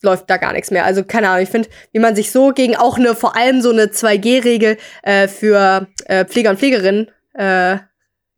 [0.05, 0.85] läuft da gar nichts mehr.
[0.85, 3.71] Also keine Ahnung, ich finde, wie man sich so gegen auch eine, vor allem so
[3.71, 7.79] eine 2G-Regel äh, für äh, Pfleger und Pflegerinnen äh,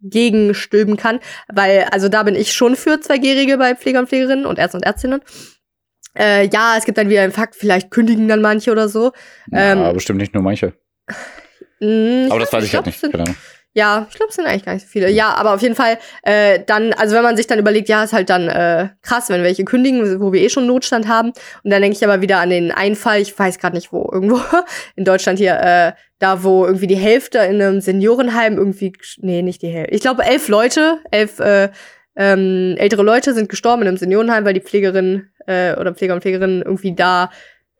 [0.00, 1.20] gegenstülpen kann.
[1.48, 4.84] Weil, also da bin ich schon für 2G-Regel bei Pfleger und Pflegerinnen und Ärzte und
[4.84, 5.20] Ärztinnen.
[6.18, 9.12] Äh, ja, es gibt dann wieder einen Fakt, vielleicht kündigen dann manche oder so.
[9.52, 10.72] Ähm, ja, bestimmt nicht nur manche.
[11.80, 12.98] Mm, Aber das weiß ich halt nicht.
[13.00, 13.36] sind- Ahnung.
[13.76, 15.10] Ja, ich glaube, es sind eigentlich gar nicht so viele.
[15.10, 18.14] Ja, aber auf jeden Fall äh, dann, also wenn man sich dann überlegt, ja, ist
[18.14, 21.28] halt dann äh, krass, wenn welche kündigen, wo wir eh schon Notstand haben.
[21.62, 24.40] Und dann denke ich aber wieder an den Einfall, ich weiß gerade nicht wo, irgendwo
[24.96, 29.60] in Deutschland hier, äh, da wo irgendwie die Hälfte in einem Seniorenheim irgendwie, nee, nicht
[29.60, 29.94] die Hälfte.
[29.94, 31.68] Ich glaube, elf Leute, elf äh,
[32.16, 36.22] ähm, ältere Leute sind gestorben in einem Seniorenheim, weil die Pflegerin äh, oder Pfleger und
[36.22, 37.30] Pflegerinnen irgendwie da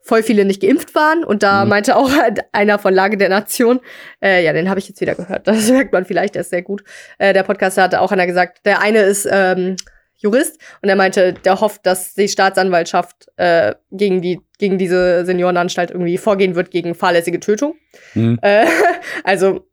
[0.07, 1.25] voll viele nicht geimpft waren.
[1.25, 1.71] Und da Mhm.
[1.71, 2.11] meinte auch
[2.53, 3.81] einer von Lage der Nation,
[4.23, 5.47] äh, ja, den habe ich jetzt wieder gehört.
[5.49, 6.85] Das merkt man vielleicht, der ist sehr gut.
[7.19, 9.77] Äh, der Podcaster hatte auch einer gesagt, der eine ist ähm,
[10.19, 15.91] Jurist und er meinte, der hofft, dass die Staatsanwaltschaft äh, gegen die gegen diese Seniorenanstalt
[15.91, 17.75] irgendwie vorgehen wird gegen fahrlässige Tötung.
[18.15, 18.39] Hm.
[18.41, 18.65] Äh,
[19.25, 19.67] also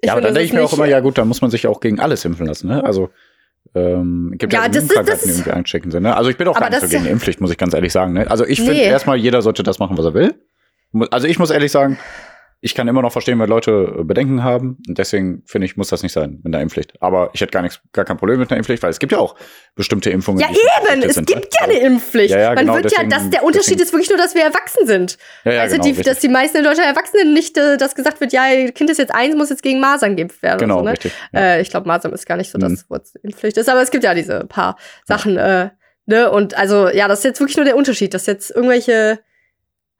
[0.00, 1.66] ich Ja, aber dann denke ich mir auch immer, ja gut, dann muss man sich
[1.68, 2.68] auch gegen alles impfen lassen.
[2.68, 2.82] Ne?
[2.82, 3.10] Also
[3.74, 6.02] ähm, gibt ja, Ja, das ist- das irgendwie einstecken sind.
[6.04, 6.16] Ne?
[6.16, 8.12] Also ich bin auch gar nicht so gegen die Impfpflicht, muss ich ganz ehrlich sagen.
[8.14, 8.30] Ne?
[8.30, 8.84] Also ich finde Nee.
[8.88, 10.34] erstmal, jeder sollte das machen, was er will.
[11.10, 11.98] Also ich muss ehrlich sagen,
[12.60, 14.78] ich kann immer noch verstehen, wenn Leute Bedenken haben.
[14.88, 16.94] Und deswegen finde ich, muss das nicht sein mit der Impfpflicht.
[17.00, 19.18] Aber ich hätte gar nichts, gar kein Problem mit einer Impfpflicht, weil es gibt ja
[19.18, 19.36] auch
[19.76, 20.40] bestimmte Impfungen.
[20.40, 21.48] Ja, eben, es sind, gibt ne?
[21.58, 22.30] ja eine Impfpflicht.
[22.34, 24.34] Ja, ja, Man genau, wird deswegen- ja, das, der Unterschied deswegen- ist wirklich nur, dass
[24.34, 25.18] wir erwachsen sind.
[25.44, 28.20] Ja, ja, also, genau, die, dass die meisten in Deutschland Erwachsenen nicht, äh, dass gesagt
[28.20, 30.58] wird, ja, ihr Kind ist jetzt eins, muss jetzt gegen Masern geimpft werden.
[30.58, 30.92] Genau, so, ne?
[30.92, 31.12] richtig.
[31.32, 32.78] Äh, ich glaube, Masern ist gar nicht so das, Mhm.
[32.88, 35.70] wo es Impfpflicht ist, aber es gibt ja diese paar Sachen, äh,
[36.06, 36.30] ne?
[36.30, 39.20] Und also, ja, das ist jetzt wirklich nur der Unterschied, dass jetzt irgendwelche.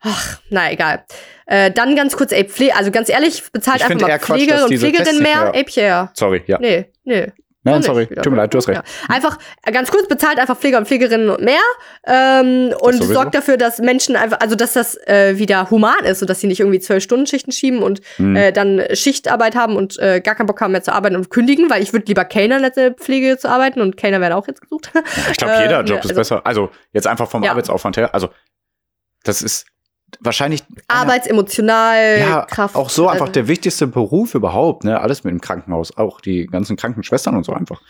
[0.01, 1.05] Ach, na egal.
[1.47, 4.65] Äh, dann ganz kurz, ey, Pflege, also ganz ehrlich, bezahlt Ich einfach mal Quatsch, dass
[4.65, 5.51] und nicht mehr.
[5.55, 6.11] Ey, Pierre.
[6.15, 6.59] Sorry, ja.
[6.61, 7.33] Nee, nee.
[7.65, 8.07] Nein, sorry.
[8.07, 8.81] Tut mir leid, du hast recht.
[8.83, 9.15] Ja.
[9.15, 11.59] Einfach, äh, ganz kurz, bezahlt einfach Pfleger und Pflegerinnen mehr
[12.07, 16.31] ähm, und sorgt dafür, dass Menschen einfach, also dass das äh, wieder human ist und
[16.31, 18.37] dass sie nicht irgendwie zwölf Stunden Schichten schieben und Hm.
[18.37, 21.69] äh, dann Schichtarbeit haben und äh, gar keinen Bock haben mehr zu arbeiten und kündigen,
[21.69, 24.47] weil ich würde lieber Kellnern als in der Pflege zu arbeiten und Kellner werden auch
[24.47, 24.91] jetzt gesucht.
[25.31, 26.47] Ich glaube, jeder ne, Job ist also- besser.
[26.47, 27.51] Also jetzt einfach vom Ja.
[27.51, 28.15] Arbeitsaufwand her.
[28.15, 28.31] Also
[29.25, 29.67] das ist
[30.21, 32.75] wahrscheinlich Arbeitsemotional, ja, Kraft.
[32.77, 34.85] auch so einfach also- der wichtigste Beruf überhaupt.
[34.85, 37.83] Ne, alles mit dem Krankenhaus, auch die ganzen Krankenschwestern und so einfach.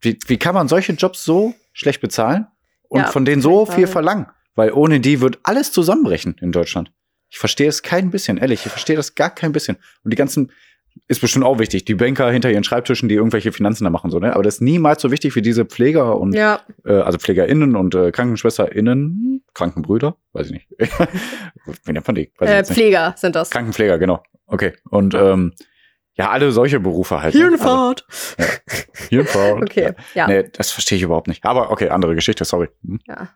[0.00, 2.46] Wie, wie kann man solche Jobs so schlecht bezahlen
[2.88, 4.26] und Ja, von denen so viel verlangen?
[4.54, 6.90] Weil ohne die wird alles zusammenbrechen in Deutschland.
[7.30, 8.64] Ich verstehe es kein bisschen, ehrlich.
[8.64, 9.76] Ich verstehe das gar kein bisschen.
[10.02, 10.50] Und die ganzen
[11.06, 11.84] ist bestimmt auch wichtig.
[11.84, 14.34] Die Banker hinter ihren Schreibtischen, die irgendwelche Finanzen da machen, so, ne?
[14.34, 17.94] Aber das ist niemals so wichtig wie diese Pfleger und Ja, äh, also PflegerInnen und
[17.94, 20.68] äh, KrankenschwesterInnen, Krankenbrüder, weiß ich nicht.
[21.84, 22.32] Wie nennt man die?
[22.38, 22.78] Weiß ich äh, jetzt nicht.
[22.78, 23.50] Pfleger sind das.
[23.50, 24.22] Krankenpfleger, genau.
[24.46, 24.72] Okay.
[24.90, 25.52] Und ähm,
[26.14, 27.34] ja, alle solche Berufe halt.
[27.34, 27.40] ne?
[27.42, 28.04] Hirnfahrt.
[28.36, 28.52] Also,
[29.08, 29.62] Hirnfahrt.
[29.62, 30.26] Okay, ja.
[30.26, 31.44] Nee, das verstehe ich überhaupt nicht.
[31.44, 32.68] Aber okay, andere Geschichte, sorry.
[32.84, 32.98] Hm.
[33.06, 33.28] Ja.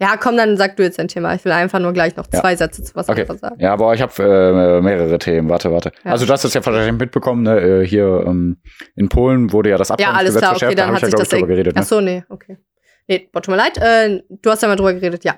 [0.00, 1.34] Ja, komm, dann sag du jetzt dein Thema.
[1.34, 2.40] Ich will einfach nur gleich noch Ja.
[2.40, 3.26] zwei Sätze zu was Okay.
[3.38, 3.60] sagen.
[3.60, 5.48] Ja, aber ich habe äh, mehrere Themen.
[5.48, 5.92] Warte, warte.
[6.04, 6.10] Ja.
[6.12, 7.60] Also du hast das ja wahrscheinlich mitbekommen, ne?
[7.60, 8.58] äh, hier ähm,
[8.96, 10.78] in Polen wurde ja das Ja, alles Abtreibungsgesetz klar, okay, verschärft.
[10.78, 11.72] da hat habe ich sich ja, das glaube ich, drüber geredet.
[11.76, 11.86] Ach Ne?
[11.86, 12.58] so, nee, okay.
[13.06, 13.78] Nee, boah, tut mir leid.
[13.78, 15.34] Äh, du hast ja mal drüber geredet, ja.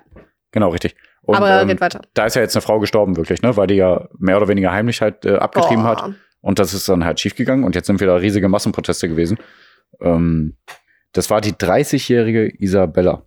[0.53, 0.95] Genau, richtig.
[1.23, 2.01] Und, Aber ähm, red weiter.
[2.15, 3.57] da ist ja jetzt eine Frau gestorben, wirklich, ne?
[3.57, 6.03] Weil die ja mehr oder weniger heimlich halt äh, abgetrieben Boah.
[6.03, 6.15] hat.
[6.41, 9.37] Und das ist dann halt schiefgegangen und jetzt sind wieder riesige Massenproteste gewesen.
[10.01, 10.57] Ähm,
[11.13, 13.25] das war die 30-jährige Isabella.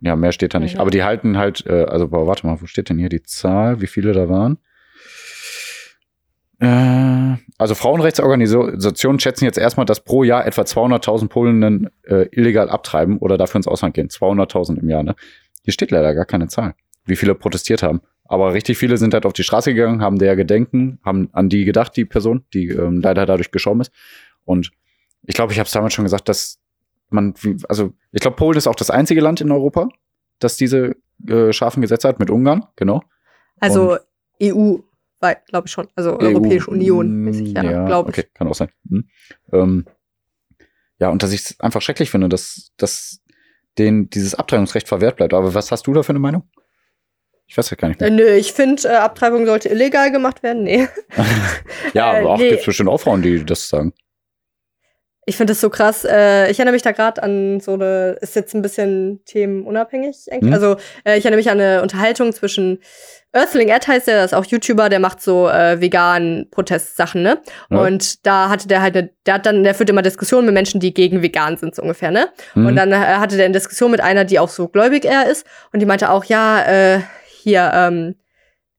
[0.00, 0.74] Ja, mehr steht da nicht.
[0.74, 0.80] Mhm.
[0.80, 3.80] Aber die halten halt, äh, also boah, warte mal, wo steht denn hier die Zahl,
[3.80, 4.58] wie viele da waren?
[6.60, 13.18] Äh, also Frauenrechtsorganisationen schätzen jetzt erstmal, dass pro Jahr etwa 200.000 Polinnen äh, illegal abtreiben
[13.18, 14.08] oder dafür ins Ausland gehen.
[14.08, 15.14] 200.000 im Jahr, ne?
[15.62, 18.00] Hier steht leider gar keine Zahl, wie viele protestiert haben.
[18.24, 21.64] Aber richtig viele sind halt auf die Straße gegangen, haben der gedenken, haben an die
[21.64, 23.92] gedacht, die Person, die ähm, leider dadurch gestorben ist.
[24.44, 24.70] Und
[25.24, 26.58] ich glaube, ich habe es damals schon gesagt, dass
[27.10, 27.34] man,
[27.68, 29.88] also ich glaube, Polen ist auch das einzige Land in Europa,
[30.38, 33.02] das diese äh, scharfen Gesetze hat, mit Ungarn, genau.
[33.60, 33.98] Also
[34.42, 34.76] EU,
[35.20, 35.88] glaube ich schon.
[35.96, 38.18] Also Europäische EU, Union, mäßig, ja, ja glaube ich.
[38.18, 38.70] Okay, kann auch sein.
[38.88, 39.08] Hm.
[39.52, 39.84] Ähm,
[41.00, 43.20] ja, und dass ich es einfach schrecklich finde, dass, dass
[43.78, 45.34] denen dieses Abtreibungsrecht verwehrt bleibt.
[45.34, 46.42] Aber was hast du da für eine Meinung?
[47.46, 48.26] Ich weiß ja gar nicht Äh, mehr.
[48.26, 50.64] nö, ich finde, äh, Abtreibung sollte illegal gemacht werden.
[50.64, 50.88] Nee.
[51.94, 52.50] ja, äh, aber auch nee.
[52.50, 53.94] gibt's bestimmt auch Frauen, die das sagen.
[55.28, 56.06] Ich finde das so krass.
[56.06, 60.54] Äh, ich erinnere mich da gerade an so eine, ist jetzt ein bisschen themenunabhängig eigentlich.
[60.54, 60.54] Hm.
[60.54, 62.78] Also äh, ich erinnere mich an eine Unterhaltung zwischen
[63.32, 67.42] Earthling Ed heißt der, das ist auch YouTuber, der macht so äh, vegan Protestsachen, ne?
[67.68, 67.78] Ja.
[67.78, 70.80] Und da hatte der halt eine, der hat dann, der führt immer Diskussionen mit Menschen,
[70.80, 72.30] die gegen vegan sind, so ungefähr, ne?
[72.54, 72.64] Hm.
[72.64, 75.46] Und dann äh, hatte der eine Diskussion mit einer, die auch so gläubig eher ist.
[75.74, 78.14] Und die meinte auch, ja, äh, hier, ähm,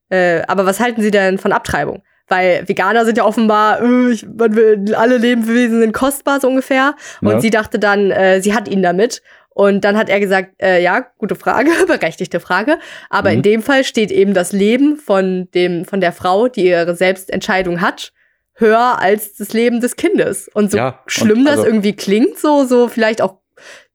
[0.10, 2.02] äh, aber was halten Sie denn von Abtreibung?
[2.30, 6.96] Weil Veganer sind ja offenbar, äh, ich, man will, alle Lebewesen sind kostbar, so ungefähr.
[7.22, 7.40] Und Ja.
[7.42, 9.22] sie dachte dann, äh, sie hat ihn damit.
[9.50, 12.78] Und dann hat er gesagt, äh, ja, gute Frage, berechtigte Frage.
[13.10, 13.36] Aber Mhm.
[13.38, 17.82] in dem Fall steht eben das Leben von dem, von der Frau, die ihre Selbstentscheidung
[17.82, 18.14] hat,
[18.54, 20.50] höher als das Leben des Kindes.
[20.54, 23.40] Und so Ja, und schlimm das also- irgendwie klingt, so, so vielleicht auch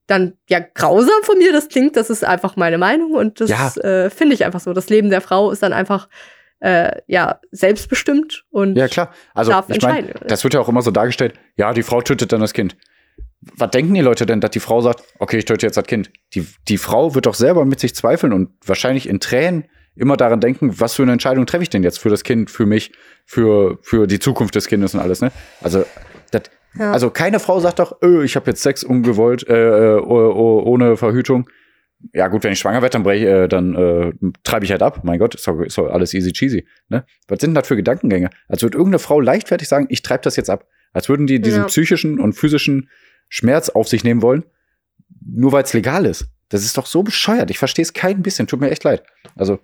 [0.07, 3.71] dann ja grausam von mir das klingt, das ist einfach meine Meinung und das Ja.
[3.81, 4.71] äh, finde ich einfach so.
[4.73, 6.09] Das Leben der Frau ist dann einfach
[6.65, 9.11] äh, ja selbstbestimmt und Ja, klar.
[9.33, 10.11] Also, darf ich entscheiden.
[10.27, 12.75] das wird ja auch immer so dargestellt, ja, die Frau tötet dann das Kind.
[13.57, 16.11] Was denken die Leute denn, dass die Frau sagt, okay, ich töte jetzt das Kind?
[16.33, 20.39] Die, die Frau wird doch selber mit sich zweifeln und wahrscheinlich in Tränen immer daran
[20.41, 22.91] denken, was für eine Entscheidung treffe ich denn jetzt für das Kind, für mich,
[23.25, 25.31] für, für die Zukunft des Kindes und alles, ne?
[25.61, 25.85] Also,
[26.31, 26.43] das,
[26.77, 26.91] Ja.
[26.91, 30.63] also keine Frau sagt doch, öh, ich habe jetzt Sex ungewollt, äh, äh, oh- oh-
[30.65, 31.47] ohne Verhütung.
[32.13, 34.11] Ja, gut, wenn ich schwanger werde, dann, brech, äh, dann äh,
[34.43, 35.03] treibe ich halt ab.
[35.03, 36.67] Mein Gott, ist doch, ist doch alles easy cheesy.
[36.89, 37.05] Ne?
[37.27, 38.29] Was sind denn das für Gedankengänge?
[38.47, 40.67] Als würde irgendeine Frau leichtfertig sagen, ich treibe das jetzt ab.
[40.93, 41.67] Als würden die diesen Ja.
[41.67, 42.89] psychischen und physischen
[43.29, 44.45] Schmerz auf sich nehmen wollen,
[45.25, 46.27] nur weil es legal ist.
[46.49, 47.49] Das ist doch so bescheuert.
[47.49, 48.47] Ich verstehe es kein bisschen.
[48.47, 49.03] Tut mir echt leid.
[49.35, 49.59] Also,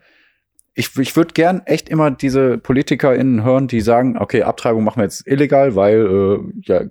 [0.73, 5.03] ich, ich würde gern echt immer diese PolitikerInnen hören, die sagen, okay, Abtreibung machen wir
[5.03, 6.83] jetzt illegal, weil äh, ja,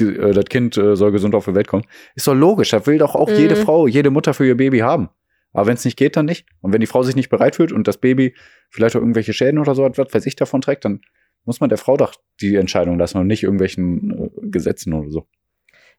[0.00, 1.84] äh, das Kind äh, soll gesund auf die Welt kommen.
[2.14, 2.70] Ist doch logisch.
[2.70, 3.36] Das will doch auch Mhm.
[3.36, 5.08] jede Frau, jede Mutter für ihr Baby haben.
[5.52, 6.46] Aber wenn es nicht geht, dann nicht.
[6.60, 8.34] Und wenn die Frau sich nicht bereit fühlt und das Baby
[8.70, 11.00] vielleicht auch irgendwelche Schäden oder so hat, was weiß ich davon trägt, dann
[11.44, 15.26] muss man der Frau doch die Entscheidung lassen und nicht irgendwelchen äh, Gesetzen oder so.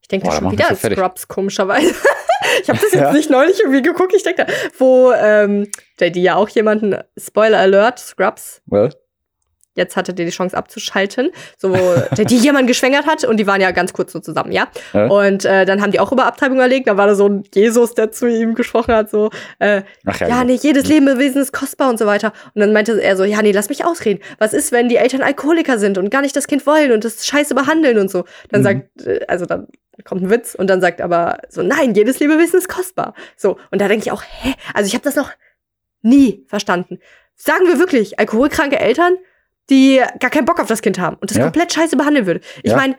[0.02, 0.76] Ich denke schon wieder an.
[0.76, 1.90] Scrubs, komischerweise.
[2.62, 3.14] ich habe das jetzt Ja.
[3.14, 4.14] nicht neulich irgendwie geguckt.
[4.16, 5.68] Ich denke da, wo ähm,
[6.00, 8.94] JD ja auch jemanden, Spoiler Alert, Scrubs, Well,
[9.78, 11.76] jetzt hatte der die Chance abzuschalten, so wo
[12.16, 14.68] JD jemanden geschwängert hat und die waren ja ganz kurz so zusammen, ja.
[14.94, 15.08] Ja.
[15.08, 16.88] Und äh, dann haben die auch über Abtreibung erlegt.
[16.88, 20.28] Da war da so ein Jesus, der zu ihm gesprochen hat, so, äh, ach ja,
[20.28, 22.34] ja, nee, jedes Lebewesen ist kostbar und so weiter.
[22.54, 24.22] Und dann meinte er so, ja, nee, lass mich ausreden.
[24.40, 27.26] Was ist, wenn die Eltern Alkoholiker sind und gar nicht das Kind wollen und das
[27.26, 28.26] scheiße behandeln und so?
[28.50, 28.64] Dann Mhm.
[28.66, 29.68] sagt, äh, also dann
[30.04, 33.14] kommt ein Witz und dann sagt aber so, nein, jedes Lebewesen ist kostbar.
[33.36, 34.54] So, und da denke ich auch, hä?
[34.74, 35.32] Also ich habe das noch
[36.02, 37.00] nie verstanden.
[37.36, 39.18] Sagen wir wirklich, alkoholkranke Eltern,
[39.70, 41.44] die gar keinen Bock auf das Kind haben und das Ja.
[41.44, 42.42] komplett scheiße behandeln würde.
[42.64, 42.78] Ich Ja.
[42.78, 42.96] meine,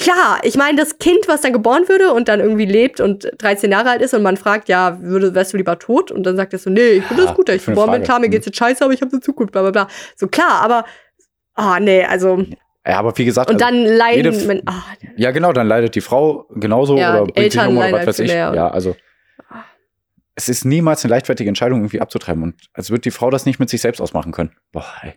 [0.00, 3.72] Klar, ich meine, das Kind, was dann geboren würde und dann irgendwie lebt und 13
[3.72, 6.12] Jahre alt ist und man fragt, ja, würde, wärst du lieber tot?
[6.12, 7.92] Und dann sagt er so, nee, ich finde Ja, das gut, dass ich geboren bin,
[7.94, 8.04] Frage.
[8.04, 9.88] klar, mir geht's jetzt scheiße, aber ich habe eine Zukunft, bla bla bla.
[10.14, 10.84] So klar, aber,
[11.54, 12.44] ah, nee, also,
[12.86, 14.84] Ja, aber wie gesagt, und also, dann leiden, jede- ah,
[15.16, 17.92] ja genau, dann leidet die Frau genauso Ja, oder bringt sich Eltern um oder was
[17.98, 18.30] halt weiß viel ich.
[18.30, 18.94] Ja, also
[20.36, 22.42] es ist niemals eine leichtfertige Entscheidung, irgendwie abzutreiben.
[22.44, 24.52] Und als wird die Frau das nicht mit sich selbst ausmachen können.
[24.70, 25.14] Boah, ey.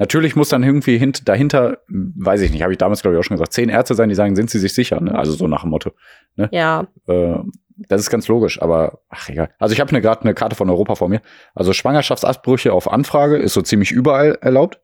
[0.00, 3.22] Natürlich muss dann irgendwie hint, dahinter, weiß ich nicht, habe ich damals, glaube ich, auch
[3.22, 5.14] schon gesagt, zehn Ärzte sein, die sagen, sind sie sich sicher, ne?
[5.14, 5.92] Also so nach dem Motto.
[6.36, 6.48] ja,
[7.06, 7.34] Äh,
[7.76, 9.50] das ist ganz logisch, aber ach egal.
[9.58, 11.20] Also ich habe ne, gerade eine Karte von Europa vor mir.
[11.54, 14.80] Also Schwangerschaftsabbrüche auf Anfrage ist so ziemlich überall erlaubt.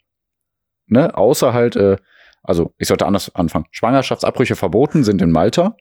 [0.86, 1.16] Ne?
[1.16, 1.96] Außer halt, äh,
[2.42, 3.64] also ich sollte anders anfangen.
[3.70, 5.78] Schwangerschaftsabbrüche verboten sind in Malta.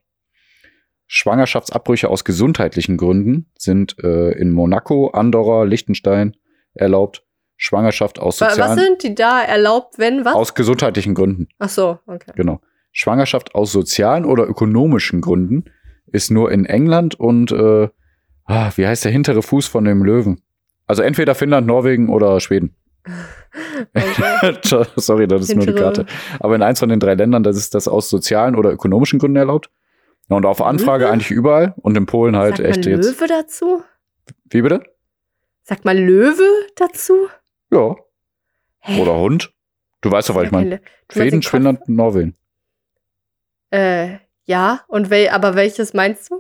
[1.08, 6.38] Schwangerschaftsabbrüche aus gesundheitlichen Gründen sind äh, in Monaco, Andorra, Liechtenstein
[6.74, 7.26] erlaubt.
[7.58, 10.34] Schwangerschaft aus Wa- was sozialen, sind die da erlaubt, wenn was?
[10.36, 11.48] aus gesundheitlichen Gründen.
[11.60, 12.32] Ach so, okay.
[12.36, 12.60] Genau.
[12.92, 15.66] Schwangerschaft aus sozialen oder ökonomischen Gründen
[16.12, 17.90] ist nur in England und äh,
[18.46, 20.42] ah, wie heißt der hintere Fuß von dem Löwen?
[20.88, 22.76] Also entweder Finnland, Norwegen oder Schweden.
[23.94, 24.86] okay.
[24.96, 26.06] Sorry, das ist nur die Hintere- Karte.
[26.40, 29.38] Aber in eins von den drei Ländern, das ist das aus sozialen oder ökonomischen Gründen
[29.38, 29.70] erlaubt.
[30.28, 31.14] Und auf Anfrage Löwe?
[31.14, 33.06] eigentlich überall und in Polen halt Sagt echt man jetzt.
[33.20, 33.84] Löwe dazu?
[34.50, 34.82] Wie bitte?
[35.64, 36.44] Sagt man Löwe
[36.76, 37.28] dazu?
[37.76, 37.96] Ja.
[38.80, 39.02] Hä?
[39.02, 39.52] Oder Hund.
[40.02, 40.82] Du weißt doch, was ich meine.
[41.12, 41.42] Schweden?
[41.42, 42.36] Finnland, Norwegen.
[43.72, 46.40] Äh, ja, und wel aber welches meinst du?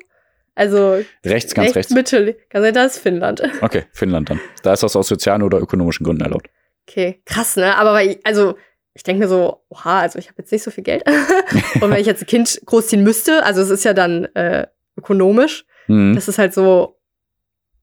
[0.54, 1.91] Also Rechts, ganz rechts.
[1.91, 3.41] Mitte, ganz rechts, das ist Finnland.
[3.62, 4.39] Okay, Finnland dann.
[4.63, 6.50] Da ist das aus sozialen oder ökonomischen Gründen erlaubt.
[6.88, 7.76] Okay, krass, ne?
[7.78, 8.56] Aber weil, also
[8.93, 11.04] ich denke mir so, oha, also ich habe jetzt nicht so viel Geld.
[11.82, 14.67] und wenn ich jetzt ein Kind großziehen müsste, also es ist ja dann äh,
[14.98, 16.15] ökonomisch, Mhm.
[16.15, 16.98] das ist halt so,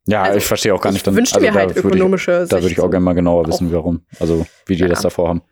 [0.07, 0.99] Ja, also, ich verstehe auch gar nicht.
[1.01, 3.05] ich Dann, wünschte also mir da halt würde ich- ökonomische Da würde ich auch gerne
[3.05, 3.73] mal genauer wissen, Auch.
[3.75, 4.05] warum.
[4.19, 4.89] Also, wie die Ja.
[4.89, 5.43] das davor haben.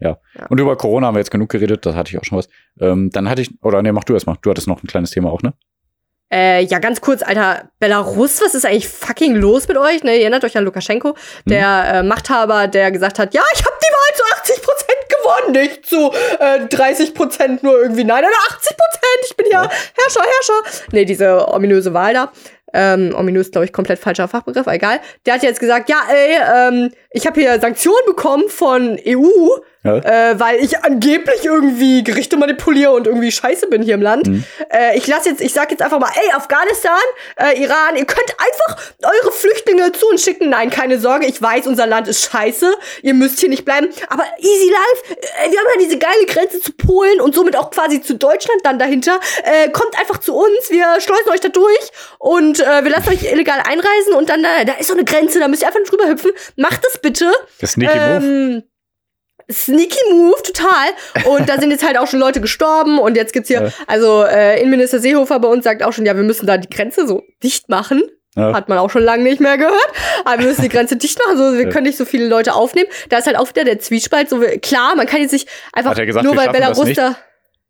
[0.00, 0.18] Ja.
[0.38, 0.46] Ja.
[0.48, 2.48] Und über Corona haben wir jetzt genug geredet, das hatte ich auch schon was.
[2.80, 4.36] Ähm, dann hatte ich, oder nee, mach du erst mal.
[4.42, 5.54] Du hattest noch ein kleines Thema auch, ne?
[6.32, 10.02] Äh, ja, ganz kurz, Alter, Belarus, was ist eigentlich fucking los mit euch?
[10.02, 11.14] Ne, ihr erinnert euch an Lukaschenko,
[11.44, 15.52] der äh, Machthaber, der gesagt hat, ja, ich habe die Wahl zu 80 Prozent gewonnen,
[15.62, 19.62] nicht zu äh, 30 Prozent nur irgendwie, nein, nein, 80 Prozent, ich bin ja.
[19.62, 20.86] Herrscher, Herrscher.
[20.92, 22.32] Nee, diese ominöse Wahl da.
[22.76, 24.98] Ähm, ominös, glaube ich, komplett falscher Fachbegriff, egal.
[25.24, 29.48] Der hat jetzt gesagt, ja, ey, ähm, ich habe hier Sanktionen bekommen von EU,
[29.84, 29.98] Ja.
[29.98, 34.26] äh, weil ich angeblich irgendwie Gerichte manipuliere und irgendwie scheiße bin hier im Land.
[34.26, 34.44] Mhm.
[34.72, 37.02] Äh, ich lasse jetzt, ich sag jetzt einfach mal, ey, Afghanistan,
[37.36, 40.48] äh, Iran, ihr könnt einfach eure Flüchtlinge zu uns schicken.
[40.48, 42.74] Nein, keine Sorge, ich weiß, unser Land ist scheiße.
[43.02, 43.88] Ihr müsst hier nicht bleiben.
[44.08, 47.70] Aber easy life, äh, wir haben ja diese geile Grenze zu Polen und somit auch
[47.70, 49.20] quasi zu Deutschland dann dahinter.
[49.44, 53.30] Äh, kommt einfach zu uns, wir schleusen euch da durch und äh, wir lassen euch
[53.30, 55.92] illegal einreisen und dann, äh, da ist so eine Grenze, da müsst ihr einfach nicht
[55.92, 56.30] drüber hüpfen.
[56.56, 57.30] Macht das bitte.
[57.60, 58.24] Das Sneaky Move.
[58.24, 58.62] Ähm,
[59.50, 60.88] Sneaky Move, total.
[61.26, 63.68] Und da sind jetzt halt auch schon Leute gestorben und jetzt gibt's hier, Ja.
[63.86, 67.06] also äh, Innenminister Seehofer bei uns sagt auch schon, ja, wir müssen da die Grenze
[67.06, 68.02] so dicht machen.
[68.36, 68.52] Ja.
[68.52, 69.92] Hat man auch schon lange nicht mehr gehört.
[70.24, 71.68] Aber wir müssen die Grenze dicht machen, so wir Ja.
[71.70, 72.88] können nicht so viele Leute aufnehmen.
[73.08, 74.28] Da ist halt auch wieder der Zwiespalt.
[74.28, 77.16] So klar, man kann jetzt nicht einfach gesagt, nur weil Belarus da.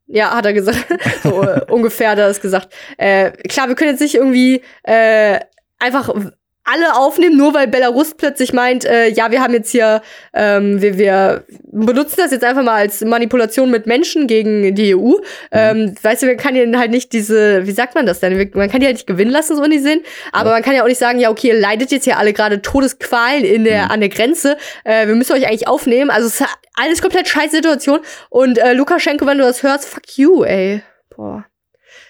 [0.07, 0.87] Ja, hat er gesagt.
[1.23, 2.73] so äh, ungefähr hat er das gesagt.
[2.97, 5.41] Äh, klar, wir können jetzt nicht irgendwie äh,
[5.79, 6.15] einfach
[6.65, 10.01] alle aufnehmen, nur weil Belarus plötzlich meint, äh, ja, wir haben jetzt hier,
[10.33, 15.13] ähm, wir, wir benutzen das jetzt einfach mal als Manipulation mit Menschen gegen die EU.
[15.53, 18.37] Ähm, weißt du, man kann ja halt nicht diese, wie sagt man das denn?
[18.55, 20.03] Man kann die halt nicht gewinnen lassen, so in die Sinn.
[20.33, 22.63] Aber man kann ja auch nicht sagen, ja, okay, ihr leidet jetzt hier alle gerade
[22.63, 23.91] Todesqualen in der, Mhm.
[23.91, 24.57] an der Grenze.
[24.85, 26.11] Äh, wir müssen euch eigentlich aufnehmen.
[26.11, 28.01] Also es ist alles komplett scheiß Situation.
[28.31, 30.83] Und äh, Lukaschenko, wenn du das hörst, fuck you, ey.
[31.15, 31.45] Boah.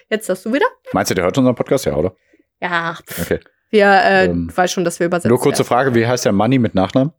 [0.09, 0.65] Jetzt darfst du wieder?
[0.93, 1.85] Meinst du, der hört unseren Podcast?
[1.85, 2.15] Ja, oder?
[2.61, 3.39] Ja, pff, Okay.
[3.69, 5.29] Wir, äh, Ähm, du weißt schon, dass wir übersetzen.
[5.29, 7.11] Nur kurze Frage, wie heißt der Money mit Nachnamen?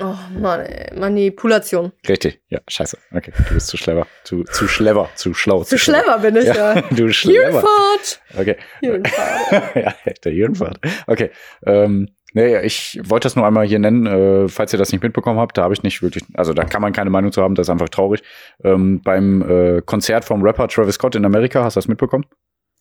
[0.00, 0.98] Oh Mann, ey.
[0.98, 1.92] Manipulation.
[2.08, 2.40] Richtig.
[2.48, 2.98] Ja, scheiße.
[3.14, 4.06] Okay, du bist zu clever.
[4.24, 5.08] Zu, zu clever.
[5.14, 5.62] Zu schlau.
[5.62, 6.74] Zu clever bin ich ja.
[6.74, 7.50] Ja, du clever.
[7.50, 8.20] Hirnfahrt.
[8.36, 8.56] Okay.
[8.80, 9.76] Hirnfahrt.
[9.76, 9.94] ja,
[10.24, 10.80] der Hirnfahrt.
[11.06, 11.30] Okay.
[11.64, 15.38] Ähm, nee, ich wollte das nur einmal hier nennen, äh, falls ihr das nicht mitbekommen
[15.38, 15.56] habt.
[15.56, 17.70] Da habe ich nicht wirklich, also da kann man keine Meinung zu haben, das ist
[17.70, 18.22] einfach traurig.
[18.64, 22.24] Ähm, beim äh, Konzert vom Rapper Travis Scott in Amerika, hast du das mitbekommen?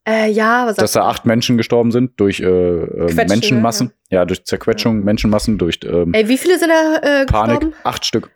[0.07, 3.93] Äh, ja, was Dass da acht Menschen gestorben sind durch äh, äh, Quetschen, Menschenmassen.
[4.09, 4.25] Ja.
[4.25, 7.59] durch Zerquetschung, Menschenmassen, durch ähm, Ey, wie viele sind da äh, Panik.
[7.61, 7.75] gestorben?
[7.83, 8.29] Acht Stück.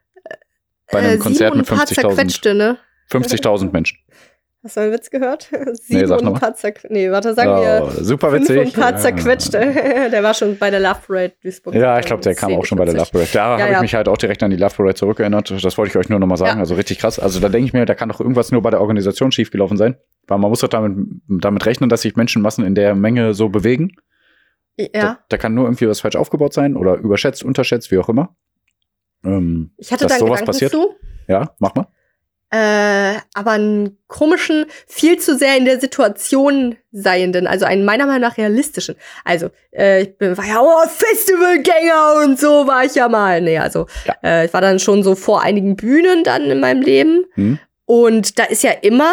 [0.91, 2.77] Bei einem Äh, Konzert sieben mit und ein paar 50.000 zerquetschte, ne?
[3.11, 3.97] 50.000 Menschen.
[4.67, 5.49] Hast du einen Witz gehört?
[5.73, 6.91] Sieben sag und ein paar zerquetschte.
[6.93, 7.83] Nee, warte, sagen wir.
[7.85, 8.57] Oh, super Fünf witzig.
[8.59, 8.97] und ein paar Ja.
[8.97, 9.59] zerquetschte.
[10.11, 11.73] Der war schon bei der Love Parade Duisburg.
[11.73, 13.29] Ja, ich glaube, der kam auch schon bei der Love Parade.
[13.31, 13.81] Da Ja, habe ich ja.
[13.81, 15.63] mich halt auch direkt an die Love Parade zurückerinnert.
[15.63, 16.57] Das wollte ich euch nur noch mal sagen.
[16.57, 16.59] Ja.
[16.59, 17.17] Also richtig krass.
[17.17, 19.95] Also da denke ich mir, da kann doch irgendwas nur bei der Organisation schiefgelaufen sein.
[20.27, 20.97] Weil man muss doch damit,
[21.29, 23.93] damit rechnen, dass sich Menschenmassen in der Menge so bewegen.
[24.77, 28.09] Da, Ja, da kann nur irgendwie was falsch aufgebaut sein oder überschätzt, unterschätzt, wie auch
[28.09, 28.35] immer.
[29.23, 30.71] Ähm, ich hatte da sowas Gedanken passiert.
[30.71, 30.89] zu.
[31.27, 31.87] Ja, mach mal.
[32.49, 38.21] Äh, aber einen komischen, viel zu sehr in der Situation seienden, also einen meiner Meinung
[38.21, 38.95] nach realistischen.
[39.25, 43.41] Also, äh, ich bin, war ja oh, Festivalgänger und so war ich ja mal.
[43.41, 44.15] Nee, also, Ja.
[44.23, 47.25] äh, ich war dann schon so vor einigen Bühnen dann in meinem Leben.
[47.33, 47.59] Hm?
[47.85, 49.11] Und da ist ja immer,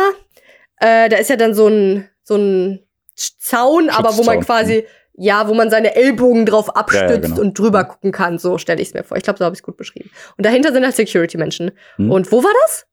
[0.79, 5.49] äh, da ist ja dann so ein, so ein Zaun, aber wo man quasi, ja,
[5.49, 7.41] wo man seine Ellbogen drauf abstützt genau.
[7.41, 8.39] und drüber gucken kann.
[8.39, 9.17] So stelle ich es mir vor.
[9.17, 10.11] Ich glaube, so habe ich es gut beschrieben.
[10.37, 11.73] Und dahinter sind halt Security-Menschen.
[11.97, 12.11] Hm.
[12.11, 12.87] Und wo war das?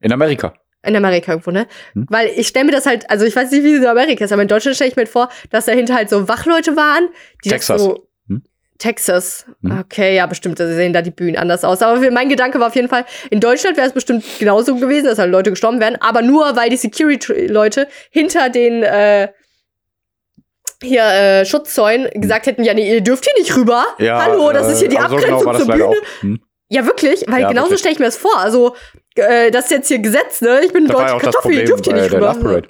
[0.00, 0.54] In Amerika.
[0.84, 1.66] In Amerika irgendwo, ne?
[1.94, 2.06] Hm.
[2.08, 4.32] Weil ich stelle mir das halt, also ich weiß nicht, wie es in Amerika ist,
[4.32, 7.08] aber in Deutschland stelle ich mir halt vor, dass dahinter halt so Wachleute waren,
[7.44, 7.76] die Texas.
[7.76, 8.08] das so.
[8.28, 8.42] Hm.
[8.78, 9.46] Texas.
[9.62, 9.80] Hm.
[9.80, 11.82] Okay, ja, bestimmt sehen da die Bühnen anders aus.
[11.82, 15.18] Aber mein Gedanke war auf jeden Fall, in Deutschland wäre es bestimmt genauso gewesen, dass
[15.18, 19.28] halt Leute gestorben wären, aber nur weil die Security-Leute hinter den äh,
[20.82, 23.84] hier äh, Schutzzäunen gesagt hätten, ja, nee, ihr dürft hier nicht rüber.
[23.98, 25.96] Ja, Hallo, das äh, ist hier die so Abgrenzung genau zur Bühne.
[26.20, 26.40] Hm?
[26.70, 28.38] Ja, wirklich, weil Ja, genauso stelle ich mir das vor.
[28.38, 28.76] Also,
[29.18, 30.60] äh, das ist jetzt hier Gesetz, ne?
[30.64, 32.34] Ich bin ja deutsche Kartoffel, ihr dürft hier nicht rüber.
[32.34, 32.62] Love.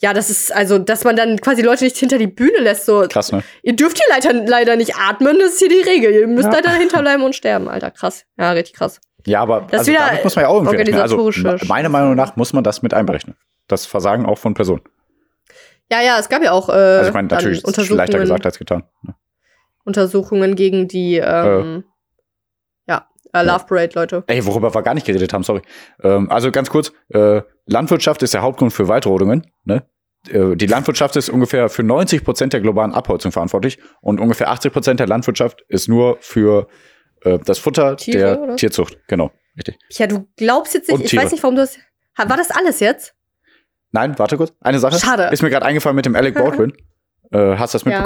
[0.00, 3.06] Ja, das ist, also, dass man dann quasi Leute nicht hinter die Bühne lässt, so.
[3.08, 3.44] Krass, ne?
[3.62, 6.12] Ihr dürft hier leider, leider nicht atmen, das ist hier die Regel.
[6.12, 6.54] Ihr müsst Ja.
[6.54, 7.92] leider hinterbleiben und sterben, Alter.
[7.92, 8.24] Krass.
[8.36, 9.00] Ja, richtig krass.
[9.26, 10.94] Ja, aber Das also wieder damit muss man ja auch irgendwie.
[10.94, 13.36] Also meiner Meinung nach muss man das mit einberechnen.
[13.68, 14.82] Das Versagen auch von Personen.
[15.90, 18.44] Ja, ja, es gab ja auch äh, Also ich meine, natürlich ist es leichter gesagt
[18.44, 18.82] als getan.
[19.02, 19.14] ne?
[19.84, 21.91] Untersuchungen gegen die, ähm, ja,
[23.32, 24.24] äh, Love Parade, Leute.
[24.26, 25.62] Ey, worüber wir gar nicht geredet haben, sorry.
[26.02, 29.46] Ähm, also ganz kurz, äh, Landwirtschaft ist der Hauptgrund für Waldrodungen.
[29.64, 29.84] Ne?
[30.30, 34.72] Äh, die Landwirtschaft ist ungefähr für 90 Prozent der globalen Abholzung verantwortlich und ungefähr 80
[34.72, 36.68] Prozent der Landwirtschaft ist nur für
[37.22, 38.56] äh, das Futter Tiere, der oder?
[38.56, 38.98] Tierzucht.
[39.08, 39.78] Genau, richtig.
[39.90, 41.24] Ja, du glaubst jetzt nicht, Und ich Tiere.
[41.24, 41.76] weiß nicht, warum du das.
[42.16, 43.14] War das alles jetzt?
[43.90, 44.52] Nein, warte kurz.
[44.60, 44.98] Eine Sache.
[44.98, 45.28] Schade.
[45.32, 46.72] Ist mir gerade eingefallen mit dem Alec Baldwin.
[47.30, 48.04] äh, hast du das Ja.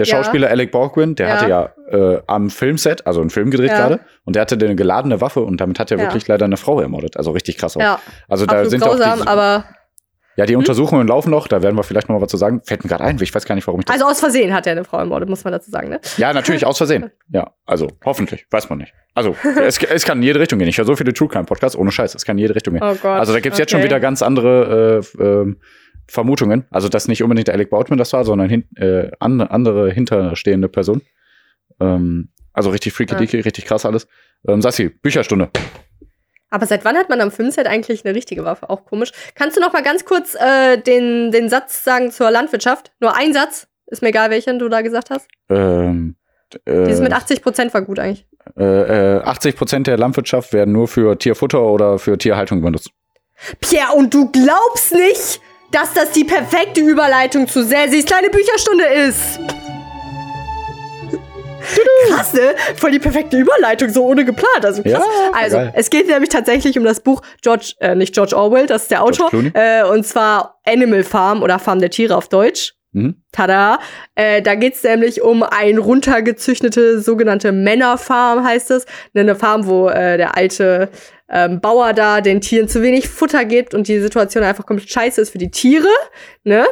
[0.00, 0.16] Der Ja.
[0.16, 1.34] Schauspieler Alec Baldwin, der Ja.
[1.34, 3.76] hatte ja äh, am Filmset, also einen Film gedreht Ja.
[3.76, 6.80] gerade, und der hatte eine geladene Waffe und damit hat er wirklich leider eine Frau
[6.80, 7.16] ermordet.
[7.16, 7.80] Also richtig krass auch.
[7.80, 9.64] Ja, Also da absolut sind auch grausam, die, aber.
[10.36, 11.48] ja die Untersuchungen laufen noch.
[11.48, 12.62] Da werden wir vielleicht noch mal was zu sagen.
[12.64, 13.94] Fällt mir gerade ein, ich weiß gar nicht, warum ich das.
[13.96, 16.00] Also aus Versehen hat er eine Frau ermordet, muss man dazu sagen, ne?
[16.16, 17.10] ja, natürlich aus Versehen.
[17.32, 18.92] Ja, also hoffentlich, weiß man nicht.
[19.14, 20.66] Also es, es kann in jede Richtung gehen.
[20.68, 22.14] Ich höre so viele True Crime Podcasts ohne Scheiß.
[22.14, 22.82] Es kann in jede Richtung gehen.
[22.82, 23.04] Oh Gott.
[23.20, 23.88] Also da gibt's jetzt schon Okay.
[23.88, 25.58] wieder ganz andere äh, ähm,
[26.10, 26.66] Vermutungen.
[26.70, 30.68] Also dass nicht unbedingt der Alec Baldwin das war, sondern hin, äh, an, andere hinterstehende
[30.68, 31.02] Person.
[31.80, 33.42] Ähm, also richtig freaky Ja.
[33.42, 34.06] richtig krass alles.
[34.46, 35.50] Ähm, Sassi, Bücherstunde.
[36.50, 38.68] Aber seit wann hat man am Filmset eigentlich eine richtige Waffe?
[38.70, 39.12] Auch komisch.
[39.36, 42.90] Kannst du noch mal ganz kurz äh, den, den Satz sagen zur Landwirtschaft?
[43.00, 43.68] Nur ein Satz?
[43.86, 45.28] Ist mir egal, welchen du da gesagt hast.
[45.48, 46.16] Ähm,
[46.66, 48.26] Dieses äh, mit 80 Prozent war gut eigentlich.
[48.58, 52.90] äh, äh, 80 Prozent der Landwirtschaft werden nur für Tierfutter oder für Tierhaltung benutzt.
[53.60, 55.40] Pierre, und du glaubst nicht,
[55.72, 59.40] dass das die perfekte Überleitung zu Selsis kleine Bücherstunde ist.
[62.08, 62.54] Krass, ne?
[62.76, 64.64] Voll die perfekte Überleitung, so ohne geplant.
[64.64, 64.92] Also krass.
[64.92, 65.72] Ja, also, geil.
[65.76, 69.02] es geht nämlich tatsächlich um das Buch George, äh, nicht George Orwell, das ist der
[69.02, 69.30] Autor.
[69.54, 72.74] Äh, und zwar Animal Farm oder Farm der Tiere auf Deutsch.
[72.92, 73.22] Mhm.
[73.32, 73.78] Tada.
[74.16, 78.86] Äh, da geht's nämlich um ein runtergezüchtete sogenannte Männerfarm, heißt es.
[79.14, 80.88] Eine Farm, wo äh, der alte
[81.28, 85.20] ähm, Bauer da den Tieren zu wenig Futter gibt und die Situation einfach komplett scheiße
[85.20, 85.86] ist für die Tiere.
[86.42, 86.66] Ne?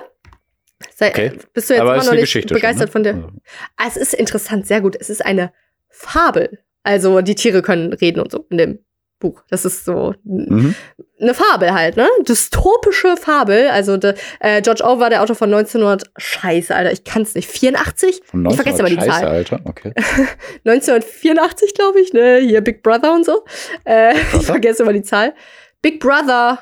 [0.95, 1.33] Sei, Okay.
[1.53, 2.55] Bist du jetzt Aber immer noch nicht Geschichte.
[2.55, 3.13] begeistert schon, von der?
[3.15, 3.29] ne?
[3.77, 4.97] Ah, es ist interessant, sehr gut.
[4.99, 5.53] Es ist eine
[5.89, 6.59] Fabel.
[6.83, 8.79] Also die Tiere können reden und so in dem
[9.19, 9.43] Buch.
[9.51, 10.75] Das ist so Mhm.
[11.21, 12.09] eine Fabel halt, ne?
[12.27, 13.69] Dystopische Fabel.
[13.69, 16.05] Also de, äh, George Orwell war der Autor von 1900.
[16.17, 17.49] Scheiße, Alter, ich kann's nicht.
[17.51, 18.23] 84?
[18.25, 19.45] Von Ich vergesse immer die 1900, Zahl.
[19.45, 19.61] Scheiße, Alter.
[19.69, 19.93] Okay.
[20.65, 22.39] 1984, glaube ich, ne?
[22.39, 23.45] Hier Big Brother und so.
[23.85, 25.35] Äh, ich vergesse immer die Zahl.
[25.83, 26.59] Big Brother.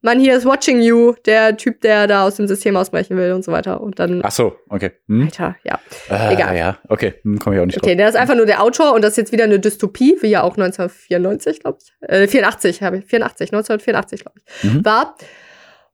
[0.00, 3.44] Man hier ist watching you, der Typ, der da aus dem System ausbrechen will und
[3.44, 3.80] so weiter.
[3.80, 4.20] Und dann.
[4.22, 4.92] Ach so, okay.
[5.08, 5.22] Hm?
[5.22, 5.78] Alter, ja.
[6.08, 6.56] Äh, egal.
[6.56, 7.96] Ja, okay, hm, komme ich auch nicht Okay, drauf.
[7.98, 10.42] der ist einfach nur der Autor und das ist jetzt wieder eine Dystopie, wie ja
[10.42, 11.92] auch 1994, glaube ich.
[12.08, 14.84] Äh, 84 habe ich, 84, 1984, glaube ich, Mhm.
[14.84, 15.16] war.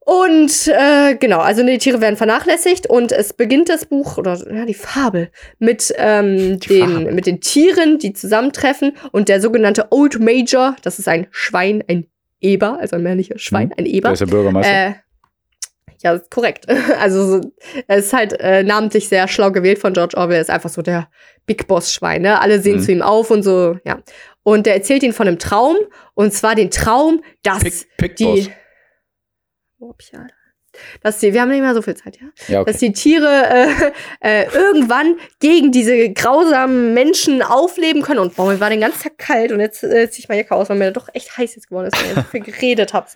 [0.07, 4.67] Und äh, genau, also die Tiere werden vernachlässigt und es beginnt das Buch oder ja,
[4.67, 7.13] die Fabel mit ähm, Die den Fabel.
[7.15, 12.07] mit den Tieren, die zusammentreffen und der sogenannte Old Major, das ist ein Schwein, ein
[12.45, 13.75] Eber, also ein männliches Schwein, Mhm.
[13.79, 14.13] ein Der Eber.
[14.13, 14.73] ist der Bürgermeister.
[14.73, 14.95] Äh,
[16.03, 16.67] ja, korrekt.
[17.01, 17.53] Also so,
[17.89, 20.37] er ist halt äh, namentlich sehr schlau gewählt von George Orwell.
[20.37, 21.09] Er ist einfach so der
[21.47, 22.23] Big Boss Schwein.
[22.23, 22.41] Ne?
[22.41, 22.81] Alle sehen Mhm.
[22.83, 23.79] zu ihm auf und so.
[23.85, 24.01] Ja.
[24.43, 25.77] Und der erzählt ihn von einem Traum
[26.15, 28.51] und zwar den Traum, dass Pick, Pick die Boss.
[29.79, 30.27] Oh, Pia.
[31.03, 32.71] Dass die, wir haben nicht mehr so viel Zeit, ja, Ja, okay.
[32.73, 38.21] dass die Tiere äh, äh, irgendwann gegen diese grausamen Menschen aufleben können.
[38.21, 40.55] Und boah, mir war den ganzen Tag kalt und jetzt äh, ziehe ich mal Jacke
[40.55, 43.07] aus, weil mir doch echt heiß jetzt geworden ist, weil ich so viel geredet habe.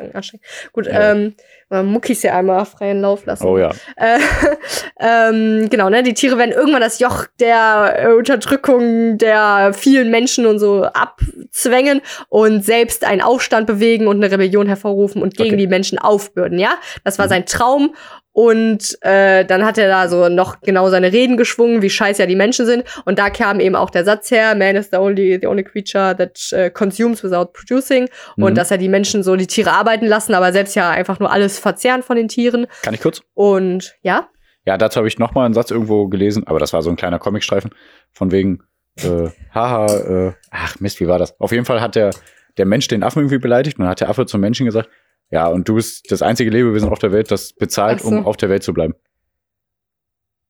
[0.73, 1.13] Gut, Ja.
[1.13, 1.35] ähm,
[1.71, 3.45] man Muckis ja einmal freien Lauf lassen.
[3.47, 3.71] Oh ja.
[3.97, 4.19] Äh,
[5.01, 6.03] ähm, genau, ne?
[6.03, 12.01] Die Tiere werden irgendwann das Joch der äh, Unterdrückung der vielen Menschen und so abzwängen
[12.29, 15.57] und selbst einen Aufstand bewegen und eine Rebellion hervorrufen und gegen Okay.
[15.59, 16.71] die Menschen aufbürden, ja?
[17.05, 17.31] Das war Mhm.
[17.31, 17.95] sein Traum.
[18.39, 22.26] Und äh, dann hat er da so noch genau seine Reden geschwungen, wie scheiße ja
[22.26, 22.84] die Menschen sind.
[23.05, 26.16] Und da kam eben auch der Satz her, man is the only, the only creature
[26.16, 28.09] that äh, consumes without producing.
[28.36, 28.45] Mhm.
[28.45, 31.32] Und dass er die Menschen so die Tiere arbeiten lassen, aber selbst ja einfach nur
[31.32, 32.68] alles verzehren von den Tieren.
[32.82, 33.22] Kann ich kurz?
[33.34, 34.28] Und ja,
[34.64, 36.97] Ja, dazu habe ich noch mal einen Satz irgendwo gelesen, aber das war so ein
[36.97, 37.72] kleiner Comicstreifen
[38.12, 38.62] von wegen,
[39.03, 41.34] äh, haha, äh, ach Mist, wie war das?
[41.41, 42.11] Auf jeden Fall hat der,
[42.57, 44.89] der Mensch den Affen irgendwie beleidigt und dann hat der Affe zum Menschen gesagt,
[45.31, 48.09] ja, und du bist das einzige Lebewesen auf der Welt, das bezahlt, so.
[48.09, 48.95] um auf der Welt zu bleiben.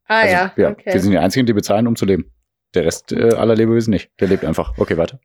[0.06, 0.98] Ah Also, ja, Wir okay.
[0.98, 2.32] sind die einzigen, die bezahlen, um zu leben.
[2.74, 4.10] Der Rest äh, aller Lebewesen nicht.
[4.20, 4.76] Der lebt einfach.
[4.78, 5.20] Okay, weiter.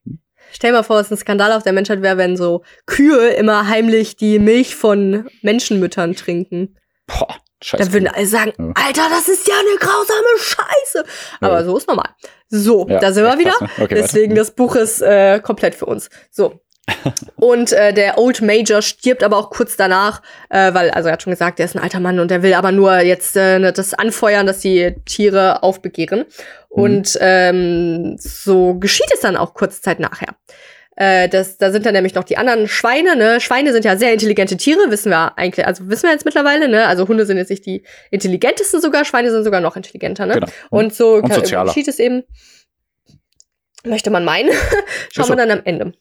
[0.51, 3.67] Stell dir mal vor, was ein Skandal auf der Menschheit wäre, wenn so Kühe immer
[3.67, 6.77] heimlich die Milch von Menschenmüttern trinken.
[7.07, 7.83] Boah, scheiße.
[7.83, 8.71] Dann würden alle sagen, Ja.
[8.75, 11.03] Alter, das ist ja eine grausame Scheiße.
[11.41, 11.65] Aber Ja.
[11.65, 12.09] so ist normal.
[12.49, 13.53] So, Ja, da sind wir wieder.
[13.61, 13.69] ne?
[13.79, 14.41] Okay, Deswegen, weiter.
[14.41, 16.09] das Buch ist äh, komplett für uns.
[16.29, 16.59] So.
[17.35, 21.23] Und äh, der Old Major stirbt aber auch kurz danach, äh, weil, also er hat
[21.23, 23.71] schon gesagt, er ist ein alter Mann und er will aber nur jetzt äh, ne,
[23.71, 26.25] das anfeuern, dass die Tiere aufbegehren.
[26.69, 30.35] Und ähm, so geschieht es dann auch kurze Zeit nachher.
[30.95, 33.39] Äh, das, da sind dann nämlich noch die anderen Schweine, ne?
[33.41, 36.85] Schweine sind ja sehr intelligente Tiere, wissen wir eigentlich, also wissen wir jetzt mittlerweile, ne?
[36.85, 40.35] Also Hunde sind jetzt nicht die intelligentesten sogar, Schweine sind sogar noch intelligenter, ne?
[40.35, 40.47] Genau.
[40.69, 42.23] Und so Und geschieht es eben.
[43.85, 44.51] Möchte man meinen.
[45.11, 45.93] Schauen wir dann am Ende.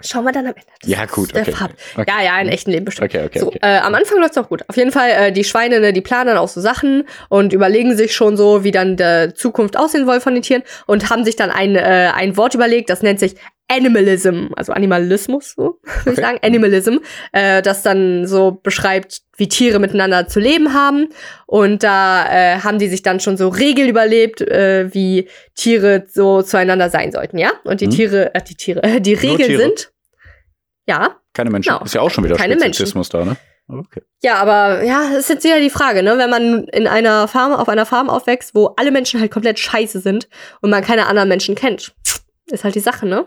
[0.00, 0.66] Schauen wir dann am Ende.
[0.80, 1.52] Das Ja, gut, okay.
[1.52, 1.76] Fabel.
[1.96, 2.04] Okay.
[2.08, 3.14] Ja, ja, in echten Leben bestimmt.
[3.14, 3.58] Okay, okay, so, okay.
[3.62, 4.62] Äh, am Anfang läuft's auch gut.
[4.68, 7.96] Auf jeden Fall, äh, die Schweine, ne, die planen dann auch so Sachen und überlegen
[7.96, 11.36] sich schon so, wie dann der Zukunft aussehen soll von den Tieren und haben sich
[11.36, 13.36] dann ein, äh, ein Wort überlegt, das nennt sich
[13.68, 16.20] Animalism, also Animalismus, so würde ich Okay.
[16.20, 16.96] sagen, Animalism,
[17.32, 21.08] äh, das dann so beschreibt, wie Tiere miteinander zu leben haben.
[21.46, 26.42] Und da äh, haben die sich dann schon so Regeln überlebt, äh, wie Tiere so
[26.42, 27.52] zueinander sein sollten, ja?
[27.64, 27.90] Und die Mhm.
[27.90, 29.90] Tiere, äh, die Tiere, äh, die Regeln sind,
[30.86, 31.72] ja, Keine Menschen.
[31.72, 31.84] Genau.
[31.84, 32.58] Ist ja auch schon wieder Keine.
[32.60, 33.36] Speziesmus da, ne?
[33.66, 34.02] Okay.
[34.22, 36.18] Ja, aber ja, das ist jetzt wieder die Frage, ne?
[36.18, 40.00] Wenn man in einer Farm, auf einer Farm aufwächst, wo alle Menschen halt komplett scheiße
[40.00, 40.28] sind
[40.60, 41.94] und man keine anderen Menschen kennt,
[42.50, 43.24] ist halt die Sache, ne?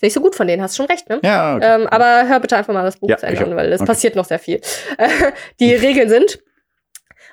[0.00, 1.20] Ist nicht so gut von denen, hast schon recht, ne?
[1.22, 1.74] Ja, okay.
[1.82, 3.86] Ähm, aber hör bitte einfach mal das Buch Ja, zu Ende an, weil es okay.
[3.88, 4.58] passiert noch sehr viel.
[5.60, 6.38] Die Regeln sind,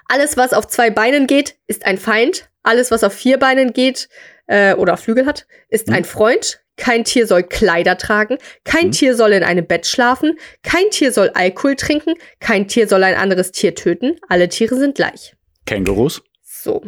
[0.09, 2.49] alles, was auf zwei Beinen geht, ist ein Feind.
[2.63, 4.09] Alles, was auf vier Beinen geht
[4.47, 5.95] äh, oder Flügel hat, ist Hm.
[5.95, 6.59] ein Freund.
[6.75, 8.37] Kein Tier soll Kleider tragen.
[8.65, 8.91] Kein Hm.
[8.91, 10.37] Tier soll in einem Bett schlafen.
[10.61, 12.15] Kein Tier soll Alkohol trinken.
[12.41, 14.19] Kein Tier soll ein anderes Tier töten.
[14.27, 15.35] Alle Tiere sind gleich.
[15.65, 16.21] Kängurus?
[16.43, 16.83] So.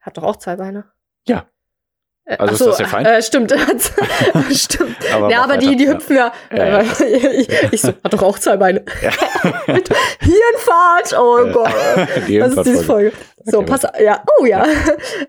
[0.00, 0.84] Hat doch auch zwei Beine.
[2.30, 2.36] Ja.
[2.36, 3.06] Äh, Also ist so, das der Feind?
[3.08, 3.52] Äh, stimmt.
[4.52, 4.96] stimmt.
[5.14, 5.66] Aber ja, aber weiter.
[5.66, 5.92] die, die Ja.
[5.92, 6.32] hüpfen ja.
[6.54, 6.82] Ja, ja.
[7.06, 8.82] ich, ich so, hat doch auch zwei Beine.
[9.02, 9.10] Ja.
[10.20, 11.14] Hirnfahrt!
[11.18, 11.52] Oh Ja.
[11.52, 11.70] Gott.
[12.28, 12.84] Die Das ist diese.
[12.84, 13.12] Folge.
[13.44, 14.66] So, Okay, pass ja, oh ja.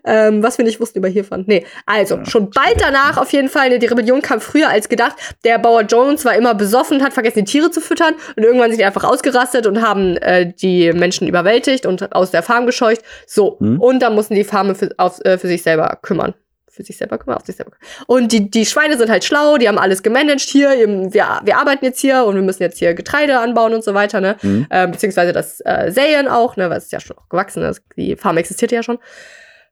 [0.04, 1.44] ähm, was wir nicht wussten über Hirnfahren.
[1.46, 4.90] Nee, also, Ja, schon bald danach auf jeden Fall, ne, die Rebellion kam früher als
[4.90, 5.16] gedacht.
[5.44, 8.14] Der Bauer Jones war immer besoffen und hat vergessen, die Tiere zu füttern.
[8.36, 12.42] Und irgendwann sind die einfach ausgerastet und haben äh, die Menschen überwältigt und aus der
[12.42, 13.00] Farm gescheucht.
[13.26, 13.80] So, Hm.
[13.80, 16.34] und dann mussten die Farmen für, auf, äh, für sich selber kümmern.
[16.74, 18.04] Für sich selber kümmern, auf sich selber kümmern.
[18.06, 20.74] Und die, die Schweine sind halt schlau, die haben alles gemanagt hier.
[20.74, 23.92] Eben, wir, wir arbeiten jetzt hier und wir müssen jetzt hier Getreide anbauen und so
[23.92, 24.36] weiter, ne?
[24.40, 24.66] Mhm.
[24.70, 27.82] ähm, beziehungsweise das äh, Säen auch, ne, weil es ist ja schon auch gewachsen ist.
[27.96, 28.98] Die Farm existiert ja schon.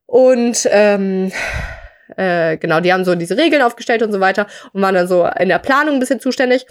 [0.04, 1.32] Und ähm,
[2.16, 5.26] äh, genau, die haben so diese Regeln aufgestellt und so weiter und waren dann so
[5.38, 6.66] in der Planung ein bisschen zuständig.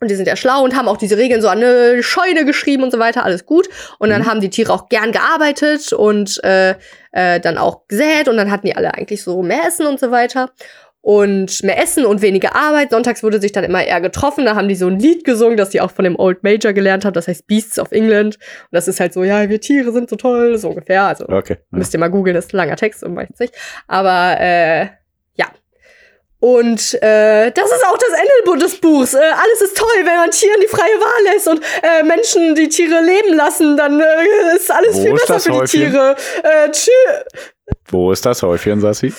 [0.00, 2.84] Und die sind ja schlau und haben auch diese Regeln so an eine Scheune geschrieben
[2.84, 3.68] und so weiter, alles gut.
[3.98, 4.26] Und dann Mhm.
[4.26, 6.74] haben die Tiere auch gern gearbeitet und äh,
[7.12, 10.10] äh, dann auch gesät und dann hatten die alle eigentlich so mehr Essen und so
[10.10, 10.50] weiter.
[11.00, 12.90] und mehr Essen und weniger Arbeit.
[12.90, 14.44] Sonntags wurde sich dann immer eher getroffen.
[14.44, 17.04] Da haben die so ein Lied gesungen, das die auch von dem Old Major gelernt
[17.04, 17.14] haben.
[17.14, 18.34] Das heißt Beasts of England.
[18.36, 18.42] Und
[18.72, 21.04] das ist halt so, ja, wir Tiere sind so toll, so ungefähr.
[21.04, 21.56] Also Okay.
[21.72, 21.78] Ja.
[21.78, 23.54] müsst ihr mal googeln, das ist ein langer Text und weiß nicht.
[23.86, 24.88] Aber äh.
[26.40, 29.14] Und äh, das ist auch das Ende des Buchs.
[29.14, 32.68] Äh, alles ist toll, wenn man Tieren die freie Wahl lässt und äh, Menschen die
[32.68, 35.80] Tiere leben lassen, dann äh, ist alles Wo viel ist besser für die Häufchen?
[35.80, 36.16] Tiere.
[36.44, 36.90] Äh, tschü
[37.88, 39.12] Wo ist das Häufchen, Sassi?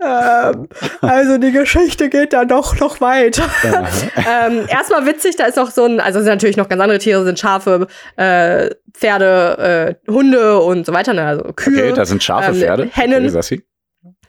[0.00, 0.68] ähm,
[1.00, 3.44] also die Geschichte geht da doch noch weiter.
[4.16, 6.98] ähm, erstmal witzig, da ist auch so ein, also es sind natürlich noch ganz andere
[6.98, 11.24] Tiere, sind Schafe, äh, Pferde, äh, Hunde und so weiter, ne?
[11.26, 11.84] also Kühe.
[11.84, 12.88] Okay, da sind Schafe, ähm, Pferde.
[12.92, 13.24] Hennen.
[13.24, 13.62] Okay, Sassi.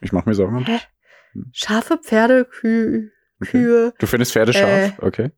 [0.01, 0.65] Ich mach mir Sorgen.
[0.65, 0.79] Hä?
[1.51, 3.09] Schafe, Pferde, Kühe,
[3.41, 3.51] Okay.
[3.51, 3.93] Kühe.
[3.99, 4.69] Du findest Pferde scharf?
[4.69, 5.31] Äh, Okay.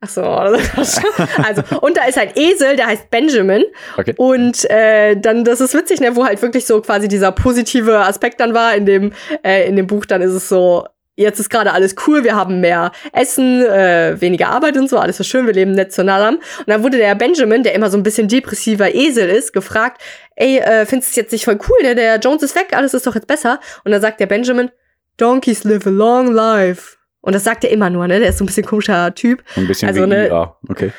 [0.00, 0.22] Ach so,
[1.42, 3.64] also und da ist ein Esel, der heißt Benjamin
[3.96, 4.12] Okay.
[4.18, 8.38] und äh, dann das ist witzig, ne, wo halt wirklich so quasi dieser positive Aspekt
[8.40, 10.86] dann war in dem äh, in dem Buch, dann ist es so
[11.16, 15.20] Jetzt ist gerade alles cool, wir haben mehr Essen, äh, weniger Arbeit und so, alles
[15.20, 16.30] ist schön, wir leben nett zueinander.
[16.30, 20.02] Und dann wurde der Benjamin, der immer so ein bisschen depressiver Esel ist, gefragt,
[20.34, 21.94] ey, äh, findest du es jetzt nicht voll cool, ne?
[21.94, 23.60] Der Jones ist weg, alles ist doch jetzt besser.
[23.84, 24.72] Und dann sagt der Benjamin,
[25.16, 26.96] Donkeys live a long life.
[27.20, 28.20] Und das sagt er immer nur, ne?
[28.20, 29.42] Der ist so ein bisschen komischer Typ.
[29.56, 30.56] Ein bisschen Also, wie ne- IA.
[30.68, 30.92] Okay.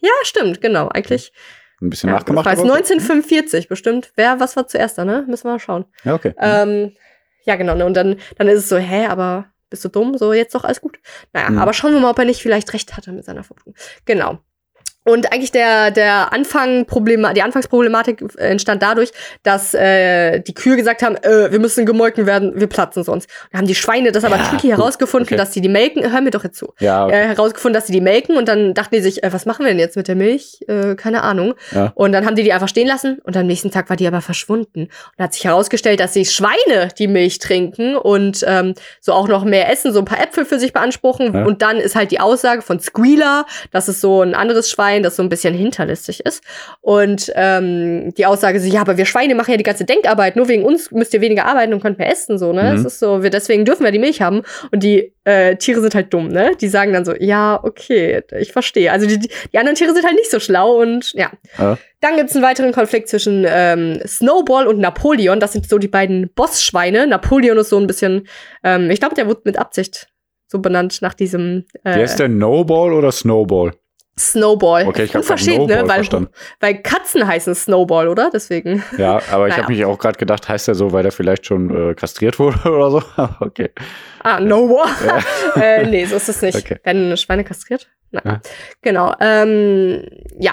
[0.00, 0.88] Ja, stimmt, genau.
[0.88, 1.32] Eigentlich.
[1.80, 2.46] Ein bisschen Ja, nachgemacht.
[2.46, 2.78] Weiß, aber okay.
[2.78, 4.12] 1945 bestimmt.
[4.16, 5.24] Wer, was war zuerst da, ne?
[5.28, 5.84] Müssen wir mal schauen.
[6.04, 6.34] Ja, okay.
[6.40, 6.92] Ähm,
[7.44, 7.74] ja, genau.
[7.76, 7.84] Ne?
[7.86, 10.18] Und dann, dann ist es so, hä, aber bist du dumm?
[10.18, 10.98] So, jetzt doch alles gut.
[11.32, 11.58] Naja, Mhm.
[11.58, 13.74] aber schauen wir mal, ob er nicht vielleicht recht hatte mit seiner Vermutung.
[14.06, 14.38] Genau.
[15.08, 19.10] Und eigentlich der, der Anfang Problema die Anfangsproblematik äh, entstand dadurch,
[19.42, 23.24] dass äh, die Kühe gesagt haben, äh, wir müssen gemolken werden, wir platzen sonst.
[23.24, 25.36] Und dann haben die Schweine das aber Ja, tricky herausgefunden, okay.
[25.36, 26.12] dass sie die melken.
[26.12, 28.94] Hör mir doch jetzt zu ja, äh, herausgefunden, dass sie die melken und dann dachten
[28.94, 30.60] die sich, äh, was machen wir denn jetzt mit der Milch?
[30.68, 31.54] Äh, keine Ahnung.
[31.72, 31.92] Ja.
[31.94, 34.20] Und dann haben die die einfach stehen lassen und am nächsten Tag war die aber
[34.20, 34.82] verschwunden.
[34.82, 39.28] Und da hat sich herausgestellt, dass die Schweine die Milch trinken und ähm, so auch
[39.28, 41.34] noch mehr essen, so ein paar Äpfel für sich beanspruchen.
[41.34, 41.44] Ja.
[41.46, 45.16] Und dann ist halt die Aussage von Squealer, das ist so ein anderes Schwein, das
[45.16, 46.42] so ein bisschen hinterlistig ist.
[46.80, 50.48] Und ähm, die Aussage so, ja, aber wir Schweine machen ja die ganze Denkarbeit, nur
[50.48, 52.62] wegen uns müsst ihr weniger arbeiten und könnt mehr essen, so, ne?
[52.62, 52.76] Mhm.
[52.76, 54.42] Das ist so, wir, deswegen dürfen wir die Milch haben.
[54.70, 56.52] Und die äh, Tiere sind halt dumm, ne?
[56.60, 58.92] Die sagen dann so, ja, okay, ich verstehe.
[58.92, 61.30] Also die, die anderen Tiere sind halt nicht so schlau und ja.
[61.58, 61.78] Ja.
[62.00, 65.40] Dann gibt's einen weiteren Konflikt zwischen ähm, Snowball und Napoleon.
[65.40, 67.06] Das sind so die beiden Bossschweine.
[67.06, 68.28] Napoleon ist so ein bisschen,
[68.62, 70.08] ähm, ich glaube, der wurde mit Absicht
[70.46, 73.72] so benannt nach diesem äh, Wer ist der No-Ball oder Snowball?
[74.18, 74.86] Snowball.
[74.86, 75.88] Okay, ich habe Unverschämt, Snowball ne?
[75.88, 76.30] Weil, verstanden.
[76.60, 78.30] weil Katzen heißen Snowball, oder?
[78.32, 78.82] Deswegen.
[78.96, 79.62] Ja, aber ich Naja.
[79.62, 82.58] habe mich auch gerade gedacht, heißt er so, weil er vielleicht schon äh, kastriert wurde
[82.70, 83.02] oder so?
[83.40, 83.70] okay.
[84.22, 84.82] Ah, no
[85.56, 86.58] äh, nee, so ist es nicht.
[86.58, 86.78] Okay.
[86.82, 87.88] Werden Schweine kastriert?
[88.10, 88.22] Nein.
[88.24, 88.40] Ja.
[88.82, 89.14] Genau.
[89.20, 90.04] Ähm,
[90.38, 90.52] ja.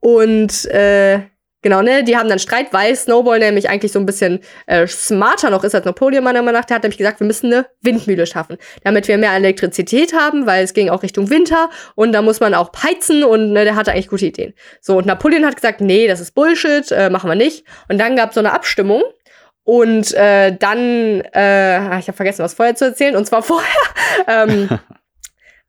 [0.00, 1.20] Und äh,
[1.64, 5.50] genau, ne, die haben dann Streit, weil Snowball nämlich eigentlich so ein bisschen äh, smarter
[5.50, 6.66] noch ist als Napoleon, meiner Meinung nach.
[6.66, 10.62] Der hat nämlich gesagt, wir müssen eine Windmühle schaffen, damit wir mehr Elektrizität haben, weil
[10.62, 13.90] es ging auch Richtung Winter und da muss man auch heizen und ne, der hatte
[13.90, 14.54] eigentlich gute Ideen.
[14.80, 17.64] So, und Napoleon hat gesagt, nee, das ist Bullshit, äh, machen wir nicht.
[17.88, 19.02] Und dann gab es so eine Abstimmung.
[19.64, 23.16] Und äh, dann, äh, ich habe vergessen, was vorher zu erzählen.
[23.16, 23.66] Und zwar vorher,
[24.28, 24.68] ähm,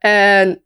[0.00, 0.56] äh,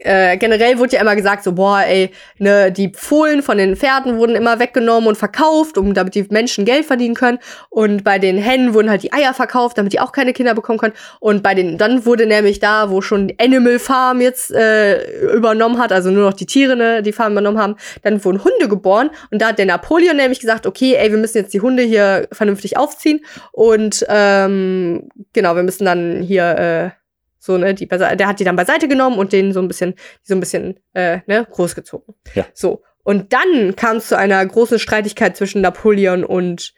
[0.00, 4.18] äh, generell wurde ja immer gesagt, so, boah, ey, ne, die Fohlen von den Pferden
[4.18, 7.38] wurden immer weggenommen und verkauft, um damit die Menschen Geld verdienen können.
[7.68, 10.78] Und bei den Hennen wurden halt die Eier verkauft, damit die auch keine Kinder bekommen
[10.78, 10.94] können.
[11.20, 15.92] Und bei den, dann wurde nämlich da, wo schon Animal Farm jetzt äh, übernommen hat,
[15.92, 19.10] also nur noch die Tiere, ne, die Farm übernommen haben, dann wurden Hunde geboren.
[19.30, 22.28] Und da hat der Napoleon nämlich gesagt, okay, ey, wir müssen jetzt die Hunde hier
[22.32, 23.24] vernünftig aufziehen.
[23.52, 26.97] Und ähm, genau, wir müssen dann hier äh,
[27.38, 30.34] so, ne, die der hat die dann beiseite genommen und denen so ein bisschen, so
[30.34, 32.14] ein bisschen, äh, ne, großgezogen.
[32.34, 32.46] Ja.
[32.54, 32.82] So.
[33.04, 36.74] Und dann kam es zu einer großen Streitigkeit zwischen Napoleon und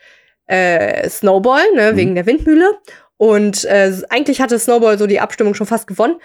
[0.46, 1.96] äh, Snowball, ne, Mhm.
[1.96, 2.70] wegen der Windmühle.
[3.16, 6.16] Und äh, eigentlich hatte Snowball so die Abstimmung schon fast gewonnen.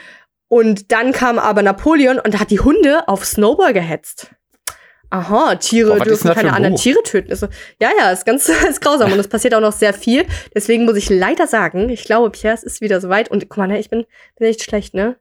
[0.48, 4.32] Und dann kam aber Napoleon und hat die Hunde auf Snowball gehetzt.
[5.10, 6.82] Aha, Tiere ist dürfen keine ein anderen Buch?
[6.82, 7.30] Tiere töten.
[7.32, 7.48] Also,
[7.82, 10.26] ja, ja, ist ganz ist grausam und es passiert auch noch sehr viel.
[10.56, 13.30] Deswegen muss ich leider sagen, ich glaube, Pierre, es ist wieder soweit.
[13.30, 14.06] Und guck mal, ne, ich bin,
[14.38, 15.16] bin echt schlecht, ne?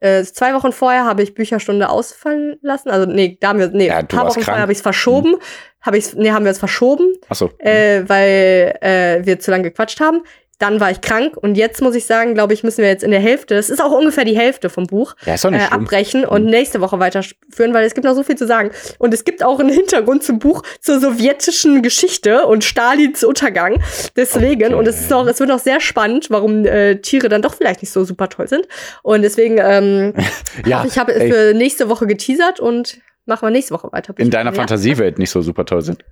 [0.00, 2.90] Äh, zwei Wochen vorher habe ich Bücherstunde ausfallen lassen.
[2.90, 4.44] Also, nee, da haben wir, nee, Ja, ein paar Wochen krank.
[4.46, 5.36] vorher habe ich es verschoben.
[5.80, 7.50] Habe ich's, nee, haben wir es verschoben, Achso.
[7.58, 10.22] äh, weil äh, wir zu lange gequatscht haben.
[10.58, 13.10] Dann war ich krank und jetzt muss ich sagen, glaube ich, müssen wir jetzt in
[13.10, 16.50] der Hälfte, das ist auch ungefähr die Hälfte vom Buch, ja, äh, abbrechen und Mhm.
[16.50, 18.70] nächste Woche weiterführen, weil es gibt noch so viel zu sagen.
[18.98, 23.82] Und es gibt auch einen Hintergrund zum Buch zur sowjetischen Geschichte und Stalins Untergang.
[24.14, 24.74] Deswegen, Okay.
[24.74, 27.82] und es ist noch, es wird noch sehr spannend, warum äh, Tiere dann doch vielleicht
[27.82, 28.68] nicht so super toll sind.
[29.02, 30.14] Und deswegen, ähm,
[30.66, 34.14] Ja, ich habe es für nächste Woche geteasert und machen wir nächste Woche weiter.
[34.16, 34.56] in deiner Ja.
[34.56, 36.04] Fantasiewelt nicht so super toll sind.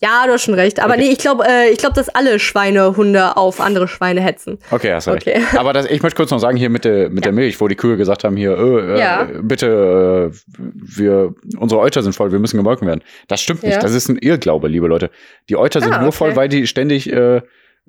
[0.00, 0.80] Ja, du hast schon recht.
[0.80, 1.04] Aber Okay.
[1.04, 4.58] nee, ich glaube, äh, ich glaube, dass alle Schweinehunde auf andere Schweine hetzen.
[4.70, 5.34] Okay, hast du Okay.
[5.34, 5.56] recht.
[5.58, 7.74] Aber das, ich möchte kurz noch sagen, hier mit der, mit der Milch, wo die
[7.76, 9.28] Kühe gesagt haben, hier, äh, äh, Ja.
[9.42, 13.02] bitte, äh, wir, unsere Euter sind voll, wir müssen gemolken werden.
[13.28, 13.74] Das stimmt nicht.
[13.74, 13.80] Ja.
[13.80, 15.10] Das ist ein Irrglaube, liebe Leute.
[15.48, 16.16] Die Euter sind Ah, nur okay.
[16.16, 17.42] voll, weil die ständig äh,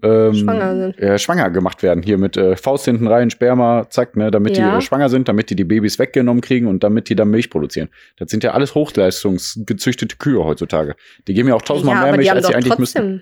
[0.03, 0.99] ähm, Schwanger sind.
[0.99, 2.03] Äh, schwanger gemacht werden.
[2.03, 4.77] Hier mit äh, Faust hinten rein, Sperma, zack, ne, damit die Ja.
[4.77, 7.89] äh, schwanger sind, damit die die Babys weggenommen kriegen und damit die dann Milch produzieren.
[8.17, 10.95] Das sind ja alles hochleistungsgezüchtete Kühe heutzutage.
[11.27, 12.99] Die geben ja auch tausendmal ja, mehr die Milch, als sie eigentlich müssten.
[12.99, 13.13] trotzdem.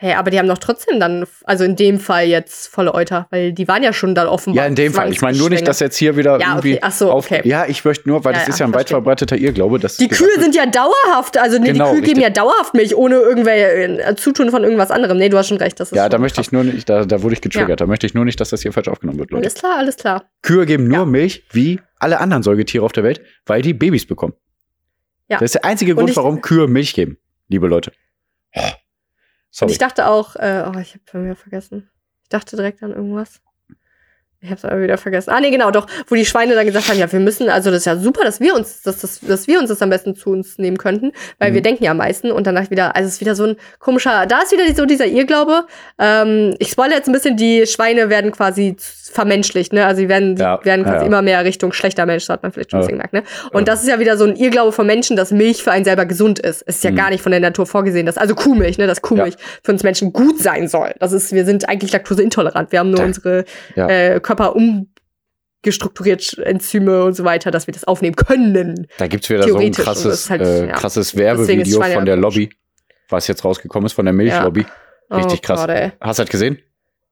[0.00, 3.52] Hey, aber die haben doch trotzdem dann, also in dem Fall jetzt volle Euter, weil
[3.52, 4.62] die waren ja schon dann offenbar.
[4.62, 5.10] Ja, in dem Fall.
[5.10, 6.82] Ich meine nur nicht, dass jetzt hier wieder Ja, irgendwie okay.
[6.84, 7.24] Ach so, auf.
[7.26, 7.40] okay.
[7.44, 9.96] Ja, ich möchte nur, weil Ja, das ja, ist ja ein weit verbreiteter Irrglaube, dass
[9.96, 12.36] Die Kühe sind ja dauerhaft, also nee, Genau, die Kühe geben richtig.
[12.36, 15.18] ja dauerhaft Milch, ohne irgendwelche äh, Zutun von irgendwas anderem.
[15.18, 15.80] Nee, du hast schon recht.
[15.80, 17.80] Das ist Ja, da möchte ich nur nicht, da, da wurde ich getriggert.
[17.80, 19.42] Da möchte ich nur nicht, dass das hier falsch aufgenommen wird, Leute.
[19.46, 20.30] Alles klar, alles klar.
[20.42, 21.06] Kühe geben nur.
[21.06, 24.34] Milch wie alle anderen Säugetiere auf der Welt, weil die Babys bekommen.
[25.28, 25.38] Ja.
[25.38, 27.18] Das ist der einzige Und Grund, ich- warum Kühe Milch geben,
[27.48, 27.90] liebe Leute.
[29.50, 29.72] Und Sorry.
[29.72, 31.90] ich dachte auch, äh, oh, ich habe mir vergessen.
[32.22, 33.40] Ich dachte direkt an irgendwas.
[34.40, 35.30] Ich hab's aber wieder vergessen.
[35.30, 37.80] Ah, nee, genau, doch, wo die Schweine dann gesagt haben, ja, wir müssen, also das
[37.80, 40.30] ist ja super, dass wir uns, dass, dass, dass wir uns das am besten zu
[40.30, 41.10] uns nehmen könnten,
[41.40, 41.54] weil Mhm.
[41.56, 44.26] wir denken ja am meisten und danach wieder, also es ist wieder so ein komischer,
[44.26, 45.64] da ist wieder so dieser Irrglaube.
[45.98, 48.76] Ähm, ich spoilere jetzt ein bisschen, die Schweine werden quasi
[49.10, 49.86] vermenschlicht, ne?
[49.86, 52.42] Also die werden, die Ja, werden quasi ja, immer mehr Richtung schlechter Mensch, so hat
[52.42, 52.86] man vielleicht schon Ja.
[52.86, 53.22] gemerkt, ne?
[53.52, 56.04] Und das ist ja wieder so ein Irrglaube von Menschen, dass Milch für einen selber
[56.04, 56.62] gesund ist.
[56.66, 56.96] Es ist ja Mhm.
[56.96, 59.34] gar nicht von der Natur vorgesehen, dass, also Kuhmilch, ne, dass Kuhmilch
[59.64, 60.94] für uns Menschen gut sein soll.
[61.00, 62.70] Das ist, wir sind eigentlich laktoseintolerant.
[62.70, 68.14] Wir haben nur unsere äh, Körper umgestrukturiert, Enzyme und so weiter, dass wir das aufnehmen
[68.14, 68.86] können.
[68.98, 70.72] Da gibt's wieder so ein und krasses, halt, äh, ja.
[70.74, 72.16] krasses ist Werbevideo von der.
[72.16, 72.50] Lobby,
[73.08, 74.66] was jetzt rausgekommen ist, von der Milchlobby.
[75.10, 75.66] Richtig oh krass.
[75.66, 75.92] Gott.
[76.00, 76.58] Hast du das gesehen?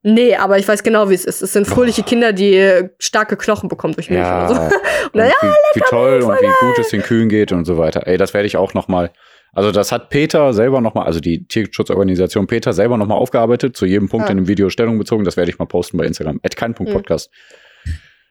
[0.02, 1.42] Nee, aber ich weiß genau, wie es ist.
[1.42, 4.46] Es sind fröhliche Kinder, die äh, starke Knochen bekommen durch Milch Ja.
[4.46, 4.60] oder so.
[5.06, 8.06] Und naja, wie, wie toll und wie gut es den Kühen geht und so weiter.
[8.06, 9.10] Ey, das werde ich auch noch mal.
[9.56, 13.74] Also das hat Peter selber noch mal, also die Tierschutzorganisation Peter selber noch mal aufgearbeitet,
[13.74, 14.30] zu jedem Punkt Ah.
[14.30, 15.24] in dem Video Stellung bezogen.
[15.24, 16.40] Das werde ich mal posten bei Instagram.
[16.42, 17.30] At kein Punkt Podcast.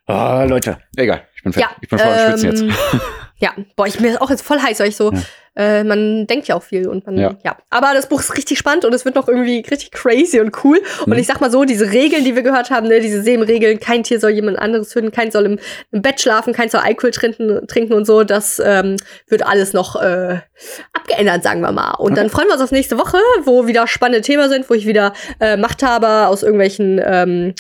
[0.05, 1.71] Ah, Leute, egal, ich bin fertig.
[1.71, 3.01] Ja, ich bin voll am Schwitzen ähm, jetzt.
[3.38, 5.19] Ja, boah, ich mir ist auch jetzt voll heiß, weil ich so, Ja.
[5.57, 7.36] äh, man denkt ja auch viel und man, Ja.
[7.43, 7.57] ja.
[7.69, 10.81] Aber das Buch ist richtig spannend und es wird noch irgendwie richtig crazy und cool.
[11.05, 11.19] Und Mhm.
[11.19, 14.21] ich sag mal so, diese Regeln, die wir gehört haben, ne, diese Seelenregeln, kein Tier
[14.21, 15.59] soll jemand anderes töten, kein soll im,
[15.91, 18.95] im Bett schlafen, kein soll Alkohol trinken, trinken und so, das ähm,
[19.27, 20.39] wird alles noch äh,
[20.93, 21.91] abgeändert, sagen wir mal.
[21.95, 24.86] Und dann freuen wir uns auf nächste Woche, wo wieder spannende Themen sind, wo ich
[24.88, 25.11] wieder
[25.41, 27.53] äh, Machthaber aus irgendwelchen ähm,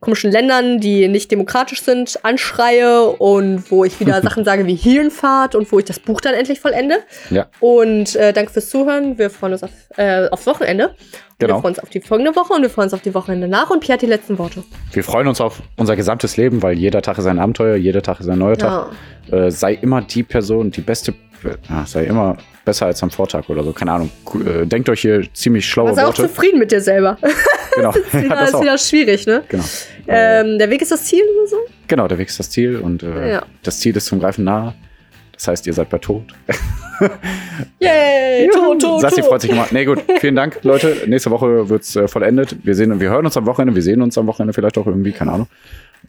[0.00, 5.54] komischen Ländern, die nicht demokratisch sind, anschreie und wo ich wieder Sachen sage wie Hirnfahrt
[5.54, 6.96] und wo ich das Buch dann endlich vollende.
[7.28, 7.46] Ja.
[7.60, 9.18] Und äh, danke fürs Zuhören.
[9.18, 10.94] Wir freuen uns auf, äh, aufs Wochenende.
[11.38, 11.54] Genau.
[11.54, 13.70] Wir freuen uns auf die folgende Woche und wir freuen uns auf die Wochenende nach.
[13.70, 14.62] Und Pierre hat die letzten Worte.
[14.92, 18.20] Wir freuen uns auf unser gesamtes Leben, weil jeder Tag ist ein Abenteuer, jeder Tag
[18.20, 18.92] ist ein neuer Tag.
[19.30, 21.14] Äh, sei immer die Person, die beste,
[21.68, 23.72] ja, sei immer besser als am Vortag oder so.
[23.72, 24.10] Keine Ahnung.
[24.46, 26.22] Äh, denkt euch hier ziemlich schlaue Sei auch Worte.
[26.22, 27.18] zufrieden mit dir selber.
[27.76, 27.92] Genau.
[28.12, 28.62] Das ja, ist das auch.
[28.62, 29.42] wieder schwierig, ne?
[29.48, 29.62] Genau.
[30.08, 31.56] Äh, Ähm, der Weg ist das Ziel oder so?
[31.86, 33.42] genau, der Weg ist das Ziel und äh, Ja.
[33.62, 34.74] das Ziel ist zum Greifen nahe.
[35.32, 36.24] Das heißt, ihr seid bei Tod.
[37.78, 38.48] Yay!
[38.52, 39.66] Tot, tot, Sassi freut sich immer.
[39.70, 40.02] Nee, gut.
[40.20, 40.96] Vielen Dank, Leute.
[41.06, 42.56] Nächste Woche wird's äh, vollendet.
[42.64, 43.74] Wir sehen und wir hören uns am Wochenende.
[43.74, 45.46] Wir sehen uns am Wochenende vielleicht auch irgendwie, keine Ahnung.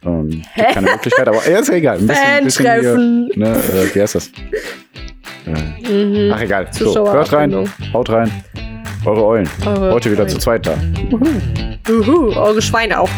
[0.04, 1.98] Ähm, keine Möglichkeit, aber ja, ist ja egal.
[1.98, 2.96] Ein bisschen, ein bisschen hier,
[3.36, 4.28] ne, äh, wie heißt das?
[5.46, 6.32] Äh, Mhm.
[6.32, 6.68] ach, egal.
[6.70, 8.30] So, hört rein, haut rein.
[9.04, 9.48] Eure Eulen.
[9.66, 10.30] Eure Heute wieder Eulen.
[10.30, 10.74] zu zweit da.
[11.88, 13.10] Uhu, eure Schweine auch.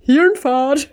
[0.00, 0.90] Hirnfahrt.